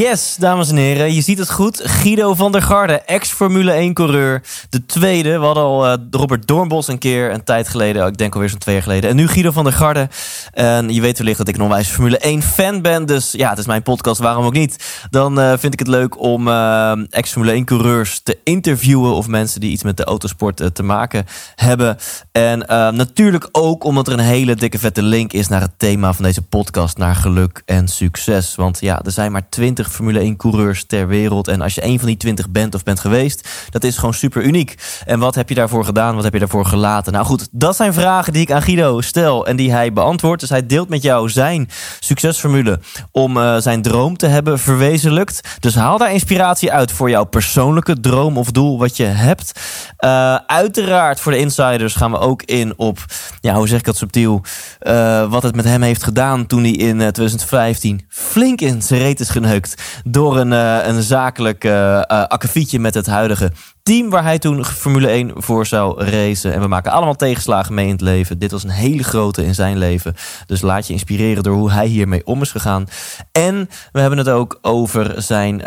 [0.00, 1.80] Yes, dames en heren, je ziet het goed.
[1.84, 4.42] Guido van der Garde, ex-Formule 1-coureur.
[4.70, 5.38] De tweede.
[5.38, 8.06] We hadden al eh, Robert Doornbos een keer, een tijd geleden.
[8.06, 9.10] Ik denk alweer zo'n twee jaar geleden.
[9.10, 10.08] En nu Guido van der Garde.
[10.52, 13.06] En je weet wellicht dat ik een onwijs Formule 1-fan ben.
[13.06, 15.04] Dus ja, het is mijn podcast, waarom ook niet?
[15.10, 19.14] Dan eh, vind ik het leuk om eh, ex-Formule 1-coureurs te interviewen...
[19.14, 21.96] of mensen die iets met de autosport te maken hebben.
[22.32, 22.58] En
[22.96, 25.48] natuurlijk ook omdat er een hele dikke vette link is...
[25.48, 28.54] naar het thema van deze podcast, naar geluk en succes.
[28.54, 29.48] Want ja, er zijn maar
[29.90, 31.48] 20 Formule 1-coureurs ter wereld.
[31.48, 33.48] En als je een van die 20 bent of bent geweest...
[33.70, 34.74] dat is gewoon super uniek.
[35.06, 36.14] En wat heb je daarvoor gedaan?
[36.14, 37.12] Wat heb je daarvoor gelaten?
[37.12, 39.46] Nou goed, dat zijn vragen die ik aan Guido stel...
[39.46, 40.40] en die hij beantwoordt.
[40.40, 41.68] Dus hij deelt met jou zijn
[42.00, 42.80] succesformule...
[43.10, 45.56] om eh, zijn droom te hebben verwezenlijkt.
[45.60, 49.60] Dus haal daar inspiratie uit voor jouw persoonlijke droom of doel wat je hebt.
[49.96, 53.04] Eh, uiteraard voor de insiders gaan we ook in op...
[53.40, 54.42] ja, hoe zeg ik dat subtiel?
[54.80, 59.00] eh, wat het met hem heeft gedaan toen hij in eh, 2015 flink in zijn
[59.00, 59.79] reet is geneukt...
[60.04, 64.64] door een, eh, een zakelijk eh eh, akkefietje met het huidige team waar hij toen
[64.64, 66.52] Formule 1 voor zou racen.
[66.52, 68.38] En we maken allemaal tegenslagen mee in het leven.
[68.38, 70.14] Dit was een hele grote in zijn leven.
[70.46, 72.86] Dus laat je inspireren door hoe hij hiermee om is gegaan.
[73.32, 75.58] En we hebben het ook over zijn,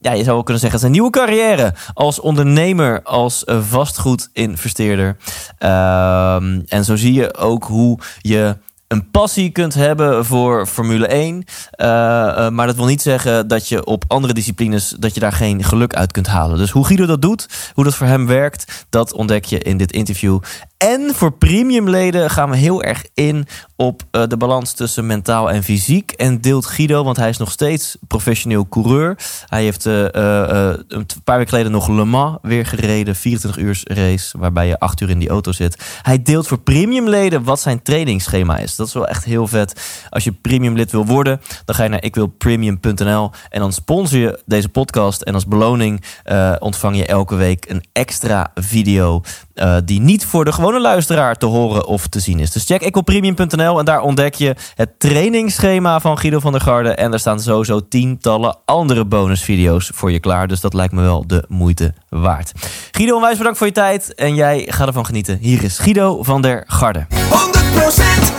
[0.00, 5.16] ja, je zou wel kunnen zeggen, zijn nieuwe carrière als ondernemer, als vastgoedinvesteerder.
[5.58, 8.56] Ehm, en zo zie je ook hoe je
[8.88, 11.44] een passie kunt hebben voor Formule 1.
[11.70, 14.94] eh, eh, maar dat wil niet zeggen dat je op andere disciplines...
[14.98, 16.58] dat je daar geen geluk uit kunt halen.
[16.58, 18.86] Dus hoe Guido dat doet, hoe dat voor hem werkt...
[18.90, 20.38] dat ontdek je in dit interview.
[20.78, 25.62] En voor premiumleden gaan we heel erg in op eh, de balans tussen mentaal en
[25.62, 26.10] fysiek.
[26.12, 29.18] En deelt Guido, want hij is nog steeds professioneel coureur.
[29.46, 33.16] Hij heeft een paar weken geleden nog Le Mans weer gereden.
[33.16, 36.00] 24 uur race, waarbij je 8 uur in die auto zit.
[36.02, 38.76] Hij deelt voor premiumleden wat zijn trainingsschema is.
[38.78, 39.80] Dat is wel echt heel vet.
[40.10, 44.68] Als je premiumlid wil worden, dan ga je naar ikwilpremium.nl en dan sponsor je deze
[44.68, 45.22] podcast.
[45.22, 49.22] En als beloning eh, ontvang je elke week een extra video
[49.54, 52.50] eh, die niet voor de gewone luisteraar te horen of te zien is.
[52.50, 56.90] Dus check ikwilpremium.nl en daar ontdek je het trainingsschema van Guido van der Garde.
[56.90, 60.48] En daar staan sowieso tientallen andere bonusvideo's voor je klaar.
[60.48, 62.52] Dus dat lijkt me wel de moeite waard.
[62.90, 65.38] Guido, onwijs bedankt voor je tijd en jij gaat ervan genieten.
[65.40, 67.06] Hier is Guido van der Garde.
[67.08, 67.58] 100%
[67.98, 68.37] Thijs.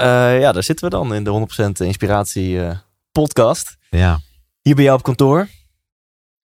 [0.00, 2.78] Eh, ja, daar zitten we dan in de 100% Inspiratie eh,
[3.12, 3.76] podcast.
[3.90, 4.20] Ja.
[4.60, 5.48] Hier bij jou op kantoor.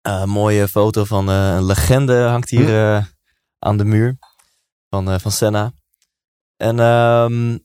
[0.03, 3.05] Een mooie foto van een legende hangt hier eh,
[3.59, 4.19] aan de muur.
[4.89, 5.73] Van, van Senna.
[6.57, 7.59] En ehm,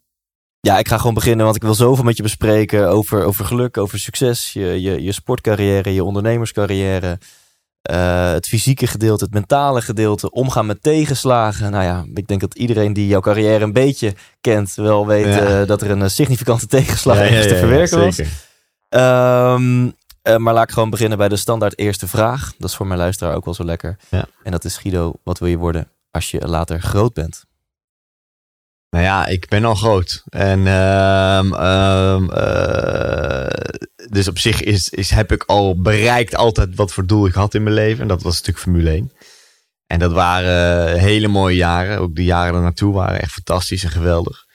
[0.59, 3.77] ja, ik ga gewoon beginnen, want ik wil zoveel met je bespreken over, over geluk,
[3.77, 7.19] over succes, je, je, je sportcarrière, je ondernemerscarrière.
[7.87, 11.71] Eh, het fysieke gedeelte, het mentale gedeelte, omgaan met tegenslagen.
[11.71, 15.61] Nou ja, ik denk dat iedereen die jouw carrière een beetje kent, wel weet Ja.
[15.61, 18.21] eh, dat er een eh, significante tegenslag ja, ergens te verwerken was.
[18.89, 19.89] Ehm,
[20.21, 22.53] eh, maar laat ik gewoon beginnen bij de standaard eerste vraag.
[22.57, 23.97] Dat is voor mijn luisteraar ook wel zo lekker.
[24.43, 27.45] En dat is Guido, wat wil je worden als je later groot bent?
[28.89, 30.23] Nou ja, ik ben al groot.
[30.29, 33.47] En ehm, ehm, eh,
[34.09, 37.53] dus op zich is, is, heb ik al bereikt altijd wat voor doel ik had
[37.53, 38.01] in mijn leven.
[38.01, 39.11] En dat was natuurlijk Formule 1.
[39.87, 41.99] En dat waren hele mooie jaren.
[41.99, 44.45] Ook de jaren er naartoe waren echt fantastisch en geweldig.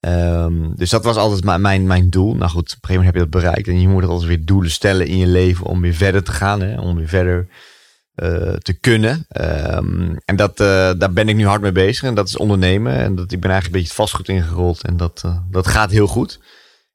[0.00, 2.34] Ehm, dus dat was altijd mijn, mijn doel.
[2.34, 3.68] Nou goed, op een gegeven moment heb je dat bereikt.
[3.68, 6.60] En je moet altijd weer doelen stellen in je leven om weer verder te gaan.
[6.60, 6.80] Hè?
[6.80, 7.48] Om weer verder
[8.18, 9.26] eh, te kunnen.
[9.28, 12.02] Ehm, en dat, eh, daar ben ik nu hard mee bezig.
[12.02, 12.92] En dat is ondernemen.
[12.92, 14.82] En dat, ik ben eigenlijk een beetje het vastgoed ingerold.
[14.82, 16.40] En dat, eh, dat gaat heel goed.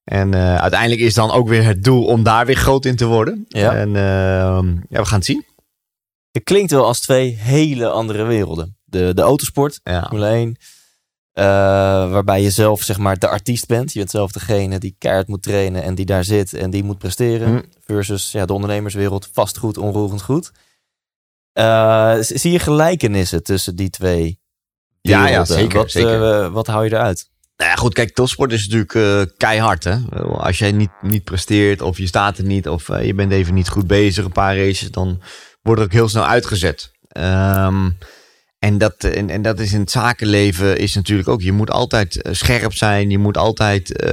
[0.03, 3.45] En uiteindelijk is dan ook weer het doel om daar weer groot in te worden.
[3.47, 3.75] Ja.
[3.75, 5.45] En ehm, ja, we gaan het zien.
[6.31, 8.77] Het klinkt wel als twee hele andere werelden.
[8.83, 10.01] De, de autosport, Ja.
[10.01, 10.57] Formule 1.
[12.12, 13.94] waarbij je zelf zeg maar de artiest bent.
[13.94, 16.98] Je bent zelf degene die keihard moet trainen en die daar zit en die moet
[16.98, 17.48] presteren.
[17.48, 17.62] Hm.
[17.86, 20.51] Versus ja, de ondernemerswereld, vastgoed, onroerend goed.
[21.53, 24.41] Eh, zie je gelijkenissen tussen die twee
[25.01, 26.44] Ja, ja, zeker, Wat, zeker.
[26.44, 27.29] eh, wat hou je eruit?
[27.57, 29.83] Nou ja, goed, kijk, topsport is natuurlijk eh, keihard.
[29.83, 29.97] Hè?
[30.23, 33.69] Als jij niet, niet presteert of je staat er niet of je bent even niet
[33.69, 35.21] goed bezig, een paar races, dan
[35.61, 36.91] wordt het ook heel snel uitgezet.
[37.07, 37.89] Ehm,
[38.59, 42.27] en, dat, en, en dat is in het zakenleven is natuurlijk ook, je moet altijd
[42.31, 44.03] scherp zijn, je moet altijd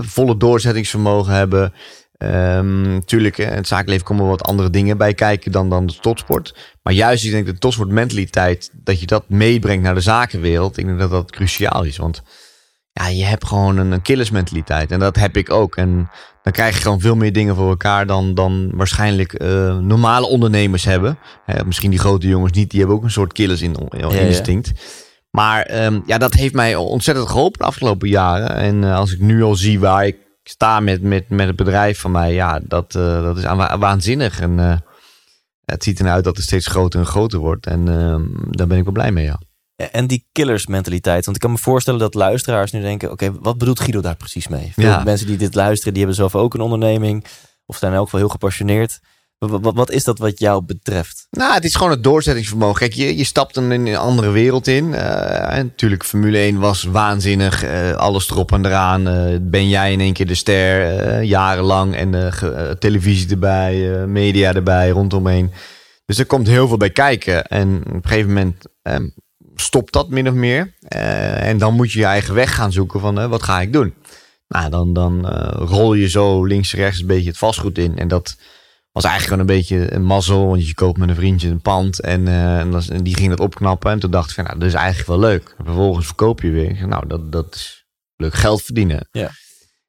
[0.00, 1.72] volle doorzettingsvermogen hebben.
[2.24, 6.54] Um, tuurlijk, in het zakenleven komen wat andere dingen bij kijken dan, dan de topsport.
[6.82, 10.98] Maar juist, ik denk de topsportmentaliteit, dat je dat meebrengt naar de zakenwereld, ik denk
[10.98, 11.96] dat dat cruciaal is.
[11.96, 12.22] Want
[12.92, 14.90] ja, je hebt gewoon een, killersmentaliteit.
[14.90, 15.76] En dat heb ik ook.
[15.76, 16.10] En
[16.42, 20.84] dan krijg je gewoon veel meer dingen voor elkaar dan, dan waarschijnlijk uh, normale ondernemers
[20.84, 21.18] hebben.
[21.66, 23.76] misschien die grote jongens niet, die hebben ook een soort killers in,
[24.10, 24.72] instinct.
[25.30, 28.54] Maar um, ja, dat heeft mij ontzettend geholpen de afgelopen jaren.
[28.54, 32.00] En uh, als ik nu al zie waar ik sta met, met, met het bedrijf
[32.00, 33.44] van mij, ja, dat, uh, dat is
[33.78, 34.40] waanzinnig.
[34.40, 34.76] En uh,
[35.64, 37.66] het ziet eruit dat het steeds groter en groter wordt.
[37.66, 38.16] En uh,
[38.50, 39.40] daar ben ik wel blij mee, ja.
[39.76, 41.24] En die killersmentaliteit.
[41.24, 44.48] Want ik kan me voorstellen dat luisteraars nu denken: oké, wat bedoelt Guido daar precies
[44.48, 44.72] mee?
[44.74, 45.02] Veel ja.
[45.04, 47.24] mensen die dit luisteren, die hebben zelf ook een onderneming.
[47.66, 49.00] Of zijn in elk geval heel gepassioneerd.
[49.48, 51.26] Wat, is dat wat jou betreft?
[51.30, 52.78] Nou, het is gewoon het doorzettingsvermogen.
[52.78, 54.84] Kijk, je, je stapt in een andere wereld in.
[54.84, 54.92] Uh,
[55.48, 57.64] natuurlijk, Formule 1 was waanzinnig.
[57.64, 59.08] Uh, alles erop en eraan.
[59.08, 61.94] Uh, ben jij in één keer de ster, jarenlang.
[61.94, 62.32] En
[62.78, 65.50] televisie erbij, media erbij, rondomheen.
[66.06, 67.46] Dus er komt heel veel bij kijken.
[67.46, 69.08] En op een gegeven moment ehm,
[69.54, 70.74] stopt dat min of meer.
[70.88, 73.94] en dan moet je je eigen weg gaan zoeken van wat ga ik doen.
[74.48, 75.26] Nou, dan, dan
[75.56, 77.98] rol je zo links rechts een beetje het vastgoed in.
[77.98, 78.36] En dat
[78.92, 80.46] was eigenlijk gewoon een beetje een mazzel.
[80.46, 83.90] Want je koopt met een vriendje een pand en, uh, en, die ging dat opknappen.
[83.90, 85.54] En toen dacht ik van, nou, dat is eigenlijk wel leuk.
[85.58, 86.88] En vervolgens verkoop je weer.
[86.88, 87.84] Nou, dat, dat is
[88.16, 89.08] leuk geld verdienen.
[89.10, 89.30] Ja.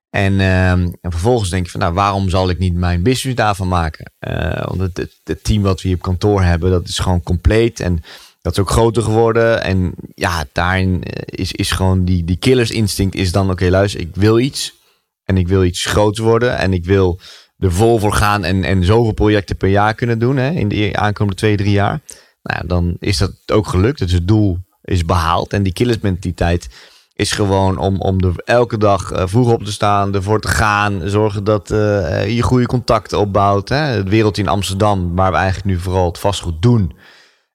[0.09, 3.67] En, uh, en vervolgens denk je van, nou, waarom zal ik niet mijn business daarvan
[3.67, 4.11] maken?
[4.27, 7.79] Uh, want het, het, team wat we hier op kantoor hebben, dat is gewoon compleet.
[7.79, 8.03] En
[8.41, 9.63] dat is ook groter geworden.
[9.63, 14.15] En ja, daarin is, is gewoon die, die killers instinct is dan, oké, luister, ik
[14.15, 14.79] wil iets.
[15.23, 16.57] En ik wil iets groter worden.
[16.57, 17.19] En ik wil
[17.61, 20.89] er vol voor gaan en, en zoveel projecten per jaar kunnen doen hè, in de
[20.95, 21.99] aankomende twee, drie jaar.
[22.43, 23.99] Nou dan is dat ook gelukt.
[23.99, 25.53] Dus het doel is behaald.
[25.53, 26.69] En die killersmentaliteit
[27.13, 31.01] is gewoon om, om er elke dag uh, vroeg op te staan, ervoor te gaan.
[31.09, 33.69] Zorgen dat uh, je goede contacten opbouwt.
[33.69, 33.75] Hè.
[33.75, 36.95] Het wereld in Amsterdam, waar we eigenlijk nu vooral het vastgoed doen,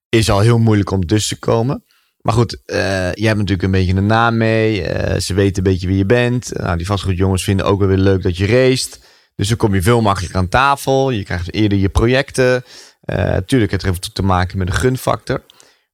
[0.08, 1.84] is al heel moeilijk om tussen te komen.
[2.20, 2.76] Maar goed, uh,
[3.12, 4.82] je hebt natuurlijk een beetje een naam mee.
[5.20, 6.50] ze weten een beetje wie je bent.
[6.52, 8.88] Nou, die vastgoedjongens vinden ook wel weer leuk dat je race.
[9.36, 11.10] Dus dan kom je veel makkelijker aan tafel.
[11.10, 12.64] Je krijgt eerder je projecten.
[13.04, 15.44] Uh, tuurlijk, het heeft te maken met de gunfactor.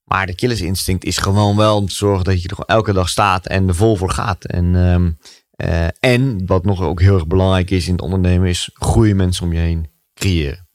[0.05, 3.47] Maar de killersinstinct is gewoon wel om te zorgen dat je er elke dag staat
[3.47, 4.45] en er vol voor gaat.
[4.45, 8.71] En, uh, uh, en wat nog ook heel erg belangrijk is in het ondernemen, is
[8.75, 10.69] goede mensen om je heen creëren.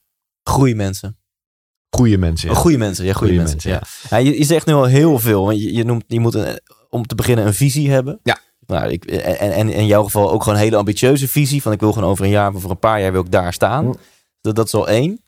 [0.43, 1.17] Goede mensen.
[1.89, 2.49] Goede mensen.
[2.49, 2.55] Ja.
[2.55, 3.71] Oh, goede mensen, ja, goede, mensen.
[3.71, 3.71] mensen.
[4.09, 4.17] ja.
[4.17, 4.17] ja.
[4.17, 5.51] je, je, zegt nu al heel veel.
[5.51, 6.59] Je, je, noemt, je moet een,
[6.89, 8.19] om te beginnen een visie hebben.
[8.23, 8.39] Ja.
[8.67, 11.61] Nou, ik, en, en in jouw geval ook gewoon een hele ambitieuze visie.
[11.61, 13.53] Van ik wil gewoon over een jaar, of over een paar jaar wil ik daar
[13.53, 13.93] staan.
[14.41, 15.21] Dat, dat is al één.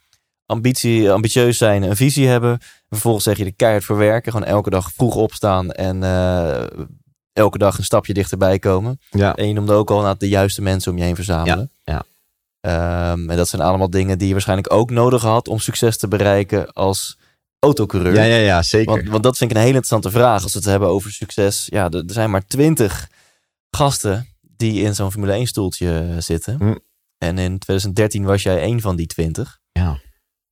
[0.46, 2.60] Ambitie, ambitieus zijn, een visie hebben.
[2.90, 4.32] Vervolgens zeg je de keihard verwerken.
[4.32, 6.64] Gewoon elke dag vroeg opstaan en uh,
[7.34, 9.00] elke dag een stapje dichterbij komen.
[9.10, 9.36] Ja.
[9.36, 11.72] En je noemde ook al de juiste mensen om je heen verzamelen.
[11.84, 11.94] Ja.
[11.94, 13.12] ja.
[13.12, 16.08] Um, en dat zijn allemaal dingen die je waarschijnlijk ook nodig had om succes te
[16.08, 17.18] bereiken als
[17.60, 18.14] autocoureur.
[18.14, 18.94] Ja, ja, ja, zeker.
[18.96, 20.44] Want, want, dat vind ik een hele interessante vraag.
[20.44, 21.68] Als we het hebben over succes.
[21.70, 23.10] Ja, er, er zijn maar twintig
[23.70, 26.58] gasten die in zo'n Formule 1 stoeltje zitten.
[26.58, 26.76] Hm.
[27.18, 29.60] En in 2013 was jij een van die 20.
[29.72, 30.00] Ja.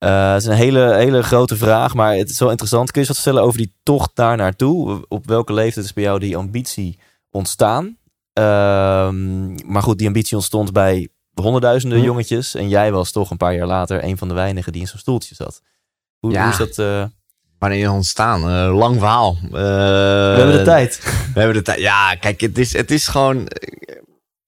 [0.04, 2.90] Uh, het is een hele, hele grote vraag, maar het is wel interessant.
[2.90, 5.04] Kun je eens wat vertellen over die tocht daar naartoe?
[5.08, 6.98] Op welke leeftijd is bij jou die ambitie
[7.30, 7.84] ontstaan?
[8.38, 9.10] Uh,
[9.64, 12.04] maar goed, die ambitie ontstond bij honderdduizenden hm.
[12.04, 12.54] jongetjes.
[12.54, 14.98] En jij was toch een paar jaar later een van de weinigen die in zo'n
[14.98, 15.62] stoeltje zat.
[16.18, 16.42] Hoe, ja.
[16.42, 16.78] hoe is dat?
[16.78, 17.04] Uh...
[17.58, 18.40] Wanneer ontstaan?
[18.40, 19.38] Uh, lang verhaal.
[19.42, 21.00] Uh, we hebben de tijd.
[21.34, 21.80] We hebben de tijd.
[21.80, 23.48] Ja, kijk, het is, het is gewoon.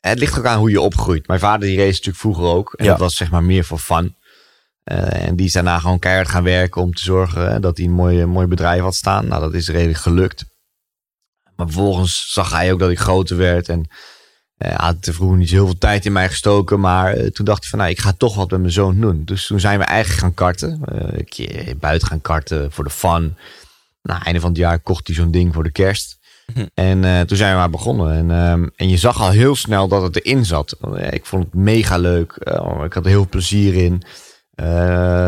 [0.01, 1.27] Het ligt ook aan hoe je opgroeit.
[1.27, 2.73] Mijn vader die race natuurlijk vroeger ook.
[2.73, 4.17] En dat was zeg maar meer voor fun.
[4.85, 7.93] Uh, en die is daarna gewoon keihard gaan werken om te zorgen dat hij een
[7.93, 9.29] mooi, mooi bedrijf had staan.
[9.29, 10.45] Nou, dat is redelijk gelukt.
[11.57, 13.69] Maar vervolgens zag hij ook dat ik groter werd.
[13.69, 13.91] En
[14.65, 16.81] hij had er vroeger niet heel veel tijd in mij gestoken.
[16.81, 19.23] Maar uh, toen dacht ik van, nou, ik ga toch wat met mijn zoon doen.
[19.25, 20.81] Dus toen zijn we eigenlijk gaan karten.
[20.93, 23.37] Uh, een keer buiten gaan karten voor de fun.
[24.03, 26.19] Nou, einde van het jaar kocht hij zo'n ding voor de kerst.
[26.55, 26.67] Hm.
[26.75, 28.13] En uh, toen zijn we maar begonnen.
[28.13, 30.77] En, uh, en je zag al heel snel dat het erin zat.
[31.11, 32.37] Ik vond het mega leuk.
[32.45, 34.03] Uh, ik had er heel veel plezier in.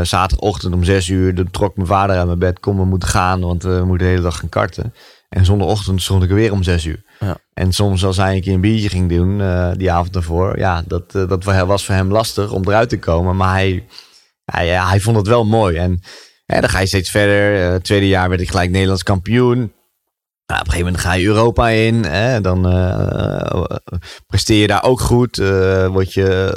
[0.07, 2.61] zaterdagochtend om zes uur trok mijn vader uit mijn bed.
[2.61, 4.95] Kom, we moeten gaan, want we moeten de hele dag gaan karten.
[5.33, 7.03] En zondagochtend stond ik er weer om zes uur.
[7.21, 7.37] Ja.
[7.55, 10.83] En soms als hij een keer een biertje ging doen, uh, die avond ervoor, ja,
[10.87, 13.37] dat, uh, dat was voor hem lastig om eruit te komen.
[13.37, 13.87] Maar hij,
[14.45, 15.77] hij, ja, hij vond het wel mooi.
[15.77, 16.01] En
[16.47, 17.73] ja, dan ga je steeds verder.
[17.73, 19.59] Uh, tweede jaar werd ik gelijk Nederlands kampioen.
[20.47, 22.05] Nou, op een gegeven moment ga je Europa in.
[22.05, 22.63] Hè, dan
[24.27, 25.37] presteer je daar ook goed.
[25.87, 26.53] word je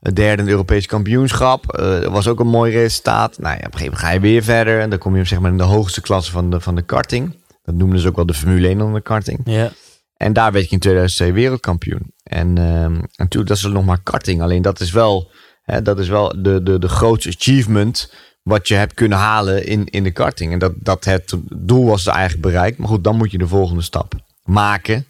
[0.00, 1.64] derde in het Europees kampioenschap.
[1.76, 3.38] Dat was ook een mooi resultaat.
[3.38, 4.80] Nou, ja, op een gegeven moment ga je weer verder.
[4.80, 7.39] En dan kom je zeg maar, in de hoogste klasse van de, van de karting.
[7.62, 9.40] Dat noemden ze ook wel de Formule 1 onder de karting.
[9.44, 9.72] Ja.
[10.16, 12.12] En daar werd ik in 2002 wereldkampioen.
[12.22, 14.42] En ehm, natuurlijk, dat is nog maar karting.
[14.42, 15.30] Alleen dat is wel,
[15.62, 18.12] hè, dat is wel de, de, de grootste achievement
[18.42, 20.52] wat je hebt kunnen halen in, in de karting.
[20.52, 22.78] En dat, dat het doel was eigenlijk bereikt.
[22.78, 25.06] Maar goed, dan moet je de volgende stap maken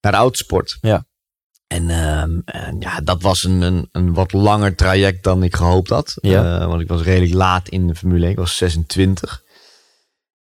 [0.00, 0.78] naar de autosport.
[0.80, 1.04] Ja.
[1.66, 5.88] En, ehm, en ja, dat was een, een, een wat langer traject dan ik gehoopt
[5.88, 6.16] had.
[6.20, 6.60] Ja.
[6.60, 8.30] Eh, want ik was redelijk laat in de Formule 1.
[8.30, 9.43] Ik was 26.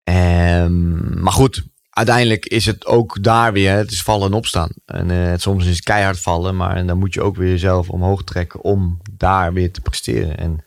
[0.07, 4.69] Ehm, maar goed, uiteindelijk is het ook daar weer, het is vallen en opstaan.
[4.85, 8.23] En eh, soms is het keihard vallen, maar dan moet je ook weer jezelf omhoog
[8.23, 10.37] trekken om daar weer te presteren.
[10.37, 10.63] En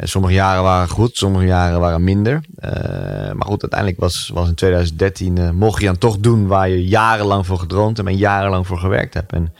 [0.00, 2.40] eh, sommige jaren waren goed, sommige jaren waren minder.
[2.54, 2.70] Eh,
[3.32, 6.86] maar goed, uiteindelijk was, was in 2013, eh, mocht je dan toch doen waar je
[6.86, 9.32] jarenlang voor gedroomd hebt en jarenlang voor gewerkt hebt.
[9.32, 9.52] En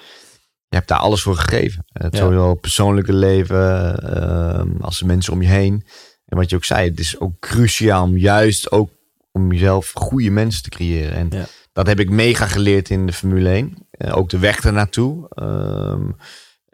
[0.68, 1.84] je hebt daar alles voor gegeven.
[1.92, 2.18] Het Ja.
[2.18, 5.84] zowel persoonlijke leven, als de mensen om je heen.
[6.26, 8.90] En wat je ook zei, het is ook cruciaal om juist ook
[9.32, 11.12] om jezelf goede mensen te creëren.
[11.12, 11.44] En Ja.
[11.72, 13.76] dat heb ik mega geleerd in de Formule 1.
[13.90, 15.26] Eh, ook de weg ernaartoe.
[15.28, 16.08] Ehm,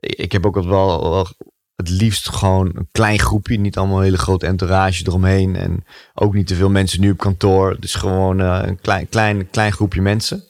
[0.00, 1.26] ik heb ook wel, wel
[1.76, 3.58] het liefst gewoon een klein groepje.
[3.58, 5.56] Niet allemaal een hele grote entourage eromheen.
[5.56, 5.84] En
[6.14, 7.76] ook niet te veel mensen nu op kantoor.
[7.80, 10.44] Dus gewoon eh, een klein, klein, klein groepje mensen.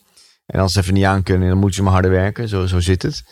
[0.47, 2.49] En als ze even niet aan kunnen, dan moeten ze maar harder werken.
[2.49, 3.25] Zo, zo zit het.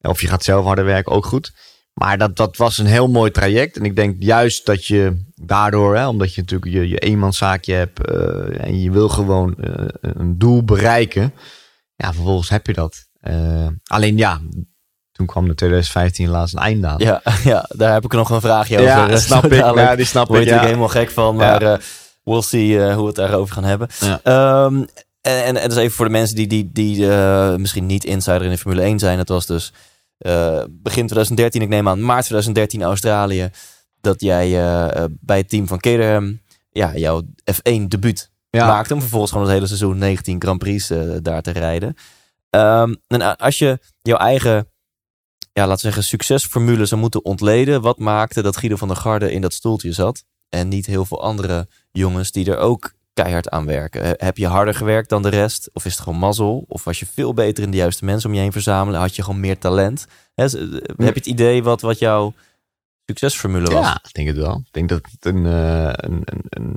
[0.00, 1.52] Of je gaat zelf harder werken, ook goed.
[1.92, 3.76] Maar dat, dat was een heel mooi traject.
[3.76, 8.06] En ik denk juist dat je daardoor, hè, omdat je natuurlijk je, je eenmanszaakje hebt
[8.06, 11.34] eh, en je wil gewoon eh, een doel bereiken.
[11.96, 13.08] Ja, vervolgens heb je dat.
[13.20, 14.40] Eh, alleen ja,
[15.12, 16.98] toen kwam er 2015 helaas een einde aan.
[16.98, 18.88] Ja, ja, daar heb ik nog een vraagje over.
[18.88, 19.52] Ja, snap ik.
[19.52, 20.46] Ja, die snap Word ik.
[20.46, 20.54] Ja.
[20.54, 21.78] natuurlijk helemaal gek van, maar eh,
[22.24, 23.88] we'll see hoe we het daarover gaan hebben.
[24.00, 24.20] Ja.
[24.22, 24.74] Ehm,
[25.20, 27.06] en, en, en dus even voor de mensen die, die, die
[27.58, 29.18] misschien niet insider in de Formule 1 zijn.
[29.18, 29.72] Het was dus
[30.70, 33.50] begin 2013, ik neem aan maart 2013 Australië,
[34.00, 37.22] dat jij eh, eh, bij het team van Caterham ja, jouw
[37.52, 38.66] F1 debuut Ja.
[38.66, 38.94] maakte.
[38.94, 41.94] Om vervolgens gewoon het hele seizoen 19 Grand Prix eh, daar te rijden.
[42.50, 44.68] Ehm, en als je jouw eigen,
[45.52, 47.80] ja, laten we zeggen, succesformule zou moeten ontleden.
[47.80, 50.24] Wat maakte dat Guido van der Garde in dat stoeltje zat?
[50.48, 54.14] En niet heel veel andere jongens die er ook keihard aan werken.
[54.16, 55.70] Heb je harder gewerkt dan de rest?
[55.72, 56.64] Of is het gewoon mazzel?
[56.68, 59.00] Of was je veel beter in de juiste mensen om je heen verzamelen?
[59.00, 60.06] Had je gewoon meer talent?
[60.34, 62.34] Eh, Heb je het idee wat, wat jouw
[63.06, 63.84] succesformule was?
[63.86, 64.62] Ja, ik denk het wel.
[64.66, 66.76] Ik denk dat het een, eh, een, een, een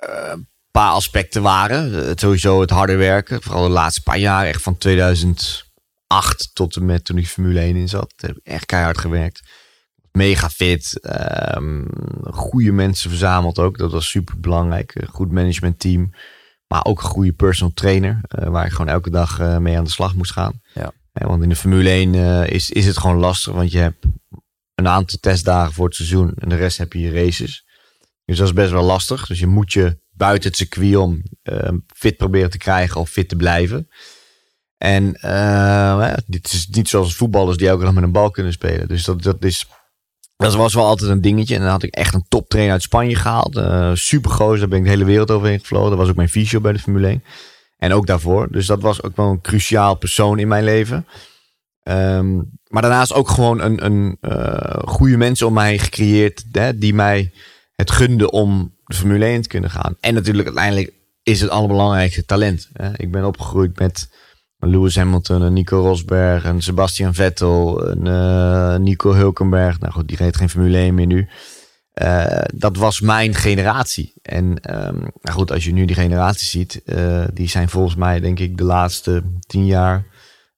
[0.00, 0.34] eh,
[0.70, 1.92] paar aspecten waren.
[1.92, 3.42] Het sowieso het harder werken.
[3.42, 4.46] Vooral de laatste paar jaar.
[4.46, 8.12] Echt van 2008 tot en met toen ik Formule 1 in zat.
[8.16, 9.42] Heb ik echt keihard gewerkt.
[10.16, 11.00] Mega fit.
[11.00, 11.84] ehm,
[12.22, 13.78] goede mensen verzameld ook.
[13.78, 15.04] Dat was super belangrijk.
[15.10, 16.10] Goed managementteam.
[16.66, 18.20] Maar ook een goede personal trainer.
[18.28, 20.60] eh, waar ik gewoon elke dag eh, mee aan de slag moest gaan.
[20.74, 20.92] Ja.
[21.12, 23.52] Eh, want in de Formule 1 eh, is, is het gewoon lastig.
[23.52, 24.04] Want je hebt
[24.74, 26.32] een aantal testdagen voor het seizoen.
[26.38, 27.64] En de rest heb je je races.
[28.24, 29.26] Dus dat is best wel lastig.
[29.26, 33.28] Dus je moet je buiten het circuit om eh, fit proberen te krijgen of fit
[33.28, 33.88] te blijven.
[34.78, 35.12] En
[36.26, 38.88] dit is niet zoals voetballers die elke dag met een bal kunnen spelen.
[38.88, 39.66] Dus dat, dat is.
[40.36, 41.54] Dat was wel altijd een dingetje.
[41.54, 43.56] En dan had ik echt een toptrainer uit Spanje gehaald.
[43.56, 45.90] Eh gozer, daar ben ik de hele wereld overheen gevlogen.
[45.90, 47.24] Dat was ook mijn fysio bij de Formule 1.
[47.78, 48.48] En ook daarvoor.
[48.50, 51.06] Dus dat was ook wel een cruciaal persoon in mijn leven.
[51.82, 52.34] Ehm,
[52.68, 56.44] maar daarnaast ook gewoon een, een eh, goede mensen om mij gecreëerd.
[56.52, 57.32] Hè, die mij
[57.76, 59.96] het gunde om de Formule 1 te kunnen gaan.
[60.00, 62.68] En natuurlijk uiteindelijk is het allerbelangrijkste talent.
[62.72, 62.90] Hè.
[62.96, 64.08] Ik ben opgegroeid met
[64.66, 69.80] Lewis Hamilton, een Nico Rosberg, een Sebastian Vettel, eh, Nico Hulkenberg.
[69.80, 71.28] Nou goed, die reed geen Formule 1 meer nu.
[71.94, 74.12] Eh, dat was mijn generatie.
[74.22, 78.20] En ehm, nou goed, als je nu die generatie ziet, eh, die zijn volgens mij
[78.20, 80.04] denk ik de laatste tien jaar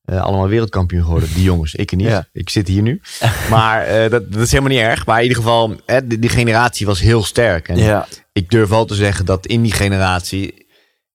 [0.06, 1.28] eh, allemaal wereldkampioen geworden.
[1.34, 2.06] Die jongens, ik niet.
[2.06, 2.28] Ja.
[2.32, 3.00] Ik zit hier nu.
[3.50, 5.06] Maar eh, dat, dat is helemaal niet erg.
[5.06, 7.68] Maar in ieder geval, hè, die, die generatie was heel sterk.
[7.68, 10.65] En Ja, ik durf wel te zeggen dat in die generatie,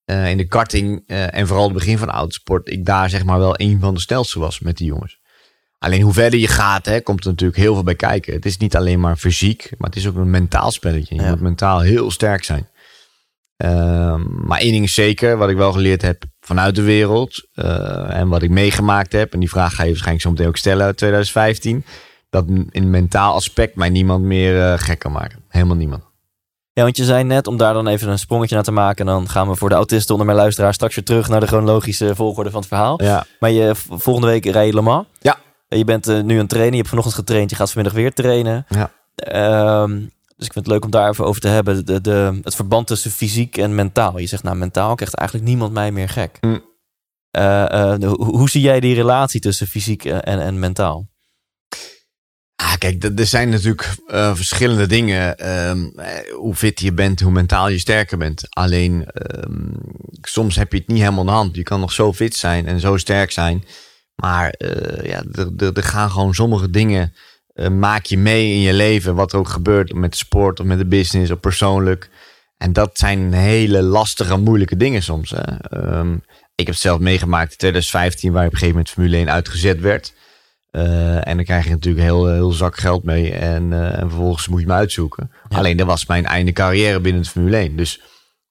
[0.06, 3.24] eh, in de karting eh, en vooral het begin van de autosport, ik daar zeg
[3.24, 5.20] maar wel een van de snelste was met die jongens.
[5.78, 8.34] Alleen hoe verder je gaat, hè, komt er natuurlijk heel veel bij kijken.
[8.34, 11.16] Het is niet alleen maar fysiek, maar het is ook een mentaal spelletje.
[11.16, 11.30] Je Ja.
[11.30, 12.70] moet mentaal heel sterk zijn.
[13.58, 18.16] Ehm, maar één ding is zeker, wat ik wel geleerd heb vanuit de wereld eh,
[18.20, 20.86] en wat ik meegemaakt heb, en die vraag ga je waarschijnlijk zo meteen ook stellen
[20.86, 21.86] uit 2015,
[22.30, 25.44] dat in mentaal aspect mij niemand meer gek kan maken.
[25.48, 26.04] Helemaal niemand.
[26.74, 29.08] Ja, want je zei net, om daar dan even een sprongetje naar te maken...
[29.08, 30.74] en dan gaan we voor de autisten onder mijn luisteraar...
[30.74, 33.04] straks weer terug naar de chronologische volgorde van het verhaal.
[33.04, 33.26] Ja.
[33.40, 35.06] Maar je, volgende week rij je Le Mans.
[35.20, 35.38] Ja.
[35.68, 36.72] Je bent eh, nu aan het trainen.
[36.72, 37.50] Je hebt vanochtend getraind.
[37.50, 38.66] Je gaat vanmiddag weer trainen.
[38.70, 38.92] Ja.
[39.16, 40.00] Ehm,
[40.38, 41.86] dus ik vind het leuk om daar even over te hebben.
[41.86, 44.18] De, de, het verband tussen fysiek en mentaal.
[44.18, 46.38] Je zegt, nou, mentaal krijgt eigenlijk niemand mij meer gek.
[46.40, 46.58] Hm.
[47.32, 51.11] Eh, eh, hoe, hoe zie jij die relatie tussen fysiek en, en mentaal?
[52.62, 55.36] Ah, kijk, er zijn natuurlijk uh, verschillende dingen.
[55.42, 55.72] Uh,
[56.36, 58.48] hoe fit je bent, hoe mentaal je sterker bent.
[58.50, 59.56] Alleen, uh,
[60.22, 61.56] soms heb je het niet helemaal in de hand.
[61.56, 63.66] Je kan nog zo fit zijn en zo sterk zijn.
[64.16, 65.24] Maar uh, ja,
[65.74, 67.14] er gaan gewoon sommige dingen...
[67.72, 70.86] Maak je mee in je leven, wat er ook gebeurt met sport of met de
[70.86, 72.10] business of persoonlijk.
[72.58, 75.34] En dat zijn hele lastige, moeilijke dingen soms.
[75.36, 75.78] Hè?
[75.98, 76.24] Um,
[76.56, 79.80] ik heb het zelf meegemaakt in 2015, waar op een gegeven moment Formule 1 uitgezet
[79.80, 80.14] werd.
[80.72, 83.34] Uh, en dan krijg je natuurlijk heel, heel zak geld mee.
[83.34, 85.32] En, uh, en vervolgens moet je me uitzoeken.
[85.50, 85.58] Ja.
[85.58, 87.76] Alleen dat was mijn einde carrière binnen de Formule 1.
[87.76, 88.02] Dus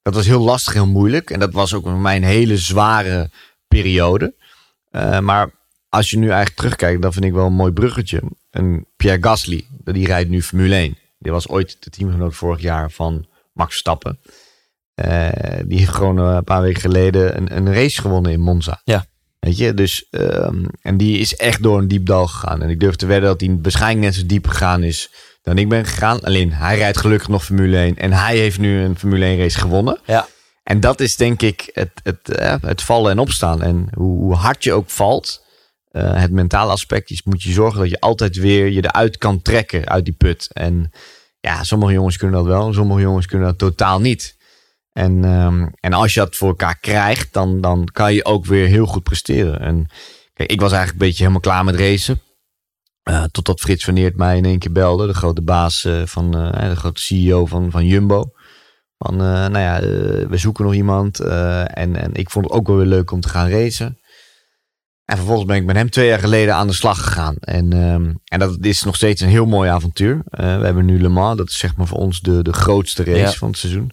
[0.02, 1.30] dat was heel lastig, heel moeilijk.
[1.30, 3.30] En dat was ook mijn hele zware
[3.68, 4.34] periode.
[4.90, 5.50] Uh, maar
[5.88, 8.22] als je nu eigenlijk terugkijkt, dan vind ik wel een mooi bruggetje.
[8.50, 10.96] En Pierre Gasly, die rijdt nu Formule 1.
[11.18, 14.18] Die was ooit de teamgenoot vorig jaar van Max Verstappen.
[14.94, 15.28] Uh,
[15.66, 18.80] die heeft gewoon een paar weken geleden een, een race gewonnen in Monza.
[18.84, 19.06] Ja.
[19.40, 20.06] Weet je, dus.
[20.11, 22.62] Um, en die is echt door een diep dal gegaan.
[22.62, 25.11] En ik durf te wedden dat hij waarschijnlijk net zo diep gegaan is
[25.42, 26.20] dan ik ben gegaan.
[26.20, 27.97] Alleen hij rijdt gelukkig nog Formule 1.
[27.97, 29.99] En hij heeft nu een Formule 1 race gewonnen.
[30.04, 30.26] Ja.
[30.62, 33.62] En dat is denk ik het, het, uh, het vallen en opstaan.
[33.62, 35.44] En hoe, hoe hard je ook valt.
[35.92, 39.42] Uh, het mentale aspect is, moet je zorgen dat je altijd weer je eruit kan
[39.42, 40.49] trekken uit die put.
[40.52, 40.90] En
[41.40, 44.37] ja, sommige jongens kunnen dat wel, sommige jongens kunnen dat totaal niet.
[44.92, 48.66] En, um, en als je dat voor elkaar krijgt, dan, dan kan je ook weer
[48.66, 49.61] heel goed presteren.
[49.61, 49.87] En
[50.32, 52.20] kijk, ik was eigenlijk een beetje helemaal klaar met racen.
[53.11, 56.37] Uh, totdat Frits van Eert mij in één keer belde, de grote baas uh, van,
[56.37, 58.32] uh, de grote CEO van, van Jumbo.
[58.99, 59.80] Van, nou ja,
[60.28, 61.20] we zoeken nog iemand.
[61.20, 63.99] en, en ik vond het ook wel weer leuk om te gaan racen.
[65.04, 67.37] En vervolgens ben ik met hem twee jaar geleden aan de slag gegaan.
[67.40, 70.23] En, um, en dat is nog steeds een heel mooi avontuur.
[70.30, 73.18] we hebben nu Le Mans, dat is zeg maar voor ons de, de grootste race
[73.18, 73.32] ja.
[73.32, 73.92] van het seizoen.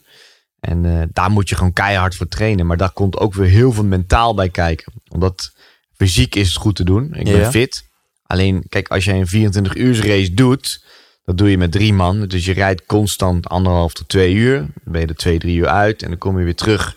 [0.67, 2.65] En uh, daar moet je gewoon keihard voor trainen.
[2.65, 4.93] Maar daar komt ook weer heel veel mentaal bij kijken.
[5.09, 5.51] Omdat
[5.95, 7.13] fysiek is het goed te doen.
[7.13, 7.51] Ik ben Ja.
[7.51, 7.83] fit.
[8.23, 10.85] Alleen, kijk, als je een 24 uur race doet,
[11.23, 12.25] dat doe je met drie man.
[12.27, 14.57] Dus je rijdt constant anderhalf tot twee uur.
[14.57, 16.01] Dan ben je er twee, drie uur uit.
[16.03, 16.95] En dan kom je weer terug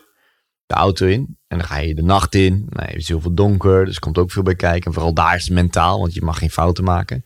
[0.66, 1.38] de auto in.
[1.48, 2.66] En dan ga je de nacht in.
[2.68, 3.84] Nou, het is heel veel donker.
[3.84, 4.86] Dus komt ook veel bij kijken.
[4.86, 7.24] En vooral daar is het mentaal, want je mag geen fouten maken.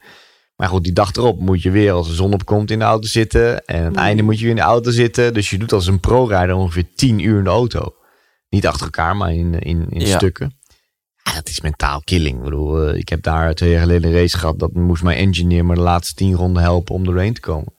[0.64, 3.06] Maar goed, die dag erop moet je weer als de zon opkomt in de auto
[3.06, 3.64] zitten.
[3.66, 5.34] En aan het einde moet je weer in de auto zitten.
[5.34, 7.94] Dus je doet als een pro-rijder ongeveer 10 uur in de auto.
[8.48, 10.16] Niet achter elkaar, maar in, in, in Ja.
[10.16, 10.58] stukken.
[11.22, 12.36] Ja, dat is mentaal killing.
[12.36, 14.58] Ik bedoel, eh, ik heb daar twee jaar geleden een race gehad.
[14.58, 17.74] Dat moest mijn engineer me de laatste 10 ronden helpen om erheen te komen.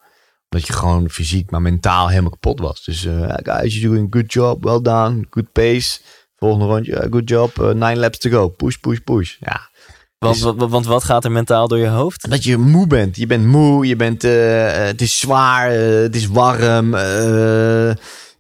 [0.50, 2.84] Omdat je gewoon fysiek, maar mentaal helemaal kapot was.
[2.84, 4.64] Dus eh guys, you're doing a good job.
[4.64, 5.26] Well done.
[5.30, 6.00] Good pace.
[6.36, 7.60] Volgende rondje, good job.
[7.62, 8.48] eh, nine laps to go.
[8.50, 9.36] Push, push, push.
[9.40, 9.70] Ja,
[10.18, 12.30] Want, Is- want, want wat gaat er mentaal door je hoofd?
[12.30, 13.16] dat je moe bent.
[13.16, 16.96] Je bent moe, je bent, eh, eh, het is zwaar, eh, het is warm.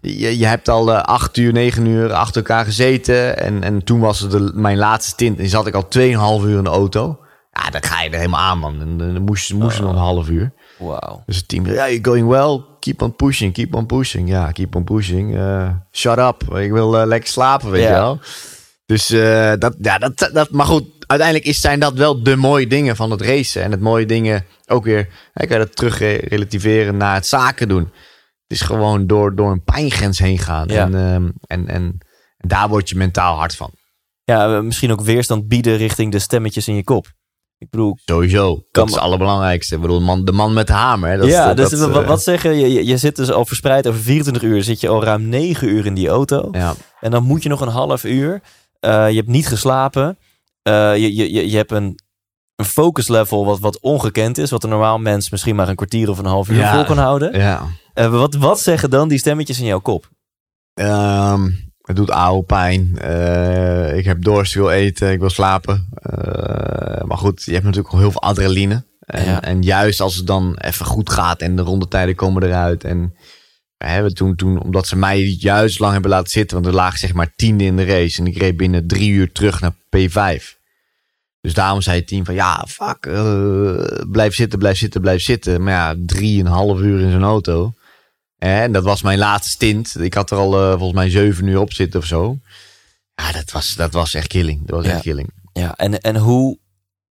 [0.01, 3.37] je, je hebt al acht uur, negen uur achter elkaar gezeten.
[3.37, 5.39] En, en toen was het de, mijn laatste stint.
[5.39, 7.19] En zat ik al 2,5 uur in de auto.
[7.51, 8.81] Ja, dan ga je er helemaal aan, man.
[8.81, 10.53] En dan moest, moest nog een half uur.
[10.77, 11.23] Wauw.
[11.25, 12.61] Dus het team ja, you're going well.
[12.79, 14.29] Keep on pushing, keep on pushing.
[14.29, 15.39] Ja, keep on pushing.
[15.91, 16.55] Shut up.
[16.55, 18.19] Ik wil lekker slapen, weet je wel.
[18.85, 19.07] Dus
[19.59, 23.11] dat, ja, dat, dat, maar goed, uiteindelijk is, zijn dat wel de mooie dingen van
[23.11, 23.63] het racen.
[23.63, 27.67] En het mooie dingen ook weer, kan je dat terug re- relativeren naar het zaken
[27.67, 27.83] doen.
[28.47, 30.67] Het is gewoon door, door een pijngrens heen gaan.
[30.67, 30.83] Ja.
[30.85, 31.97] En, ehm, en, en, en
[32.37, 33.71] daar word je mentaal hard van.
[34.23, 37.07] Ja, eh, misschien ook weerstand bieden richting de stemmetjes in je kop.
[37.57, 38.55] Ik bedoel, Sowieso.
[38.55, 39.75] Dat Kan is het allerbelangrijkste.
[39.75, 41.09] Ik bedoel, man, de man met de hamer.
[41.09, 42.97] Hè, dat ja, is, dus dat, wat, eh, wat zeggen je, je?
[42.97, 44.63] Zit dus al verspreid over 24 uur.
[44.63, 46.49] Zit je al ruim 9 uur in die auto.
[46.51, 46.73] ja.
[46.99, 48.41] En dan moet je nog een half uur.
[48.79, 50.17] Eh, je hebt niet geslapen.
[50.65, 51.99] Eh, je, je, je, hebt een,
[52.55, 54.49] een focus level wat, wat ongekend is.
[54.49, 56.73] Wat een normaal mens misschien maar een kwartier of een half uur Ja.
[56.75, 57.39] vol kan houden.
[57.39, 57.65] ja.
[57.93, 60.09] Eh, wat, wat zeggen dan die stemmetjes in jouw kop?
[60.73, 61.49] Ehm,
[61.81, 62.97] het doet oude pijn.
[62.99, 65.89] Eh, ik heb dorst, ik wil eten, ik wil slapen.
[67.05, 68.85] Maar goed, je hebt natuurlijk al heel veel adrenaline.
[68.99, 69.41] En, Ja.
[69.41, 72.83] en juist als het dan even goed gaat en de rondetijden komen eruit.
[72.83, 73.13] En
[73.77, 76.99] we hebben toen, toen, omdat ze mij juist lang hebben laten zitten, want er lagen
[76.99, 78.19] zeg maar tiende in de race.
[78.19, 80.54] En ik reed binnen drie uur terug naar P5.
[81.45, 85.63] Dus daarom zei het team van ja, fuck, eh, blijf zitten, blijf zitten, blijf zitten.
[85.63, 87.73] Maar ja, drieënhalf uur in zo'n auto.
[88.37, 89.95] En dat was mijn laatste stint.
[89.99, 92.37] Ik had er al eh, volgens mij zeven uur op zitten of zo.
[93.15, 94.59] Ja, dat was, dat was echt killing.
[94.67, 94.91] Dat was Ja.
[94.91, 95.29] echt killing.
[95.53, 96.57] Ja, en, en hoe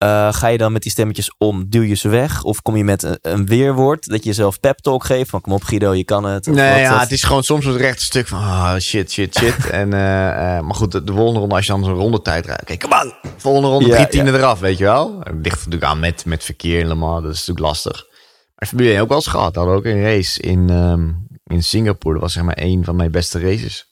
[0.06, 1.68] eh, ga je dan met die stemmetjes om?
[1.68, 2.42] Duw je ze weg?
[2.42, 5.30] Of kom je met een, een weerwoord dat je jezelf pep talk geeft?
[5.30, 6.46] Van kom op Guido, je kan het.
[6.46, 9.36] Nee, wat, ja, wat- het is gewoon soms het rechte stuk van ah, shit, shit,
[9.38, 9.70] shit.
[9.80, 12.62] en, eh, eh, maar goed, de, de volgende ronde, als je dan zo'n rondetijd rijdt.
[12.62, 13.12] Oké, come on.
[13.36, 14.38] Volgende ronde, Ja, drie tienden ja.
[14.38, 15.18] eraf, weet je wel.
[15.22, 17.22] Het ligt natuurlijk aan met, met verkeer in Le Mans.
[17.22, 18.04] Dat is natuurlijk lastig.
[18.56, 19.52] Maar Formule 1 ook wel eens gehad.
[19.54, 21.08] We hadden ook een race in, ehm,
[21.44, 22.14] in Singapore.
[22.14, 23.86] Dat was zeg maar een van mijn beste races.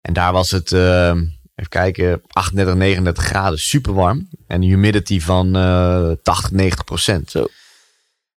[0.00, 1.24] En daar was het, ehm,
[1.62, 3.58] even kijken, 38, 39 graden.
[3.58, 4.28] Super warm.
[4.46, 7.30] En humidity van eh 80, 90 procent.
[7.30, 7.46] Zo.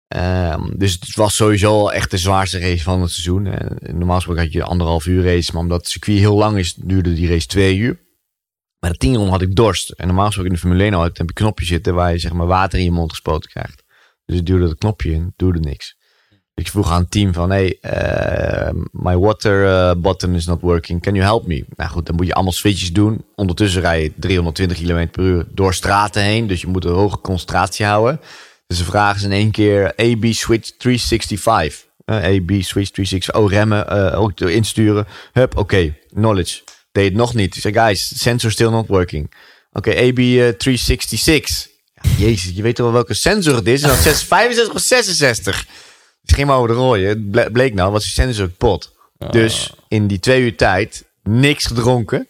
[0.09, 3.47] Ehm, dus het was sowieso echt de zwaarste race van het seizoen.
[3.47, 6.75] En normaal gesproken had je anderhalf uur race, maar omdat het circuit heel lang is,
[6.75, 8.01] duurde die race twee uur.
[8.79, 9.91] Maar de tien had ik dorst.
[9.91, 12.33] En normaal gesproken in de Formule 1 heb je een knopje zitten waar je zeg
[12.33, 13.83] maar water in je mond gespoten krijgt.
[14.25, 15.97] Dus ik duwde het knopje in, duwde niks.
[16.55, 21.03] Ik vroeg aan het team van, hey, uh, my water uh, button is not working.
[21.03, 21.65] Can you help me?
[21.77, 23.25] Nou goed, dan moet je allemaal switches doen.
[23.35, 26.47] Ondertussen rij je 320 km per uur door straten heen.
[26.47, 28.21] Dus je moet een hoge concentratie houden.
[28.67, 31.91] Dus ze vragen ze in één keer AB switch 365.
[32.07, 33.35] Uh, AB switch 365.
[33.35, 35.07] Oh, remmen, uh, ook insturen.
[35.33, 36.63] Hup, oké, knowledge.
[36.93, 37.55] Deed het nog niet.
[37.57, 39.35] Ik zei, guys, sensor still not working.
[39.73, 41.69] Oké, AB 366.
[42.03, 43.83] Ja, jezus, je weet toch wel welke sensor het is?
[43.83, 45.67] En dan 65 of 66.
[46.23, 47.03] Het ging maar over de rode.
[47.03, 48.21] Het bleek nou, was
[48.59, 48.93] pot.
[49.31, 52.29] Dus in die twee uur tijd, niks gedronken.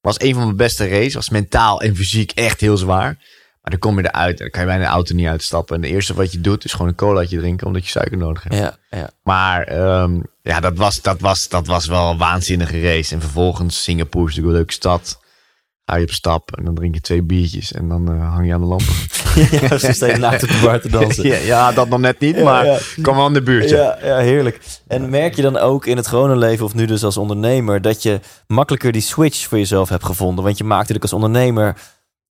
[0.00, 1.14] Was een van mijn beste races.
[1.14, 3.16] Was mentaal en fysiek echt heel zwaar.
[3.60, 5.76] Maar dan kom je eruit en dan kan je bijna de auto niet uitstappen.
[5.76, 8.42] En het eerste wat je doet is gewoon een colaatje drinken omdat je suiker nodig
[8.42, 8.54] hebt.
[8.54, 9.10] Ja, ja.
[9.22, 13.14] Maar um, ja, dat was, dat, was, dat was wel een waanzinnige race.
[13.14, 15.20] En vervolgens Singapore is natuurlijk een leuke stad.
[15.90, 18.52] Ga je op stap en dan drink je twee biertjes en dan uh, hang je
[18.52, 18.94] aan de lampen.
[19.60, 21.26] ja, ze staan naakt op de bar te dansen.
[21.28, 23.68] ja, ja, dat nog net niet, maar ja, kom wel in de buurt.
[23.68, 24.60] Ja, ja, heerlijk.
[24.86, 27.82] En merk je dan ook in het gewone leven of nu dus als ondernemer...
[27.82, 30.44] dat je makkelijker die switch voor jezelf hebt gevonden?
[30.44, 31.76] Want je maakt natuurlijk als ondernemer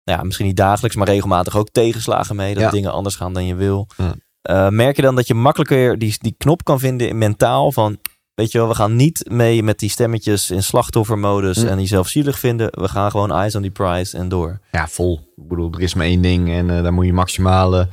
[0.04, 2.54] ja, misschien niet dagelijks, maar regelmatig ook tegenslagen mee.
[2.56, 3.88] Dat dingen anders gaan dan je wil.
[3.98, 4.15] Ja.
[4.41, 7.98] Eh, merk je dan dat je makkelijker die, die knop kan vinden in mentaal van...
[8.36, 11.67] Weet je wel, we gaan niet mee met die stemmetjes in slachtoffermodus Hm.
[11.67, 12.67] en jezelf zielig vinden.
[12.71, 14.60] We gaan gewoon eyes on die prize en door.
[14.71, 15.34] Ja, vol.
[15.36, 17.88] Ik bedoel, er is maar één ding en eh, daar moet je maximale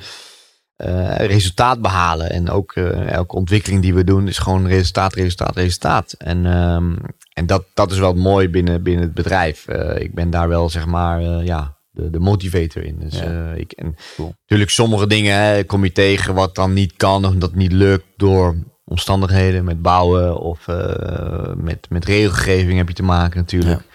[0.77, 2.31] eh, resultaat behalen.
[2.31, 6.13] En ook eh, elke ontwikkeling die we doen is gewoon resultaat, resultaat, resultaat.
[6.19, 6.93] En, ehm,
[7.33, 9.67] en dat, dat is wel mooi binnen, binnen het bedrijf.
[9.69, 12.99] Eh, ik ben daar wel, zeg maar, eh, ja, de, de motivator in.
[12.99, 13.23] Dus, Ja.
[13.53, 14.35] eh, ik, en Cool.
[14.41, 18.05] natuurlijk sommige dingen hè, kom je tegen wat dan niet kan of dat niet lukt
[18.17, 18.57] door
[18.93, 23.81] omstandigheden met bouwen of eh, met, met regelgeving heb je te maken natuurlijk.
[23.81, 23.87] Ja.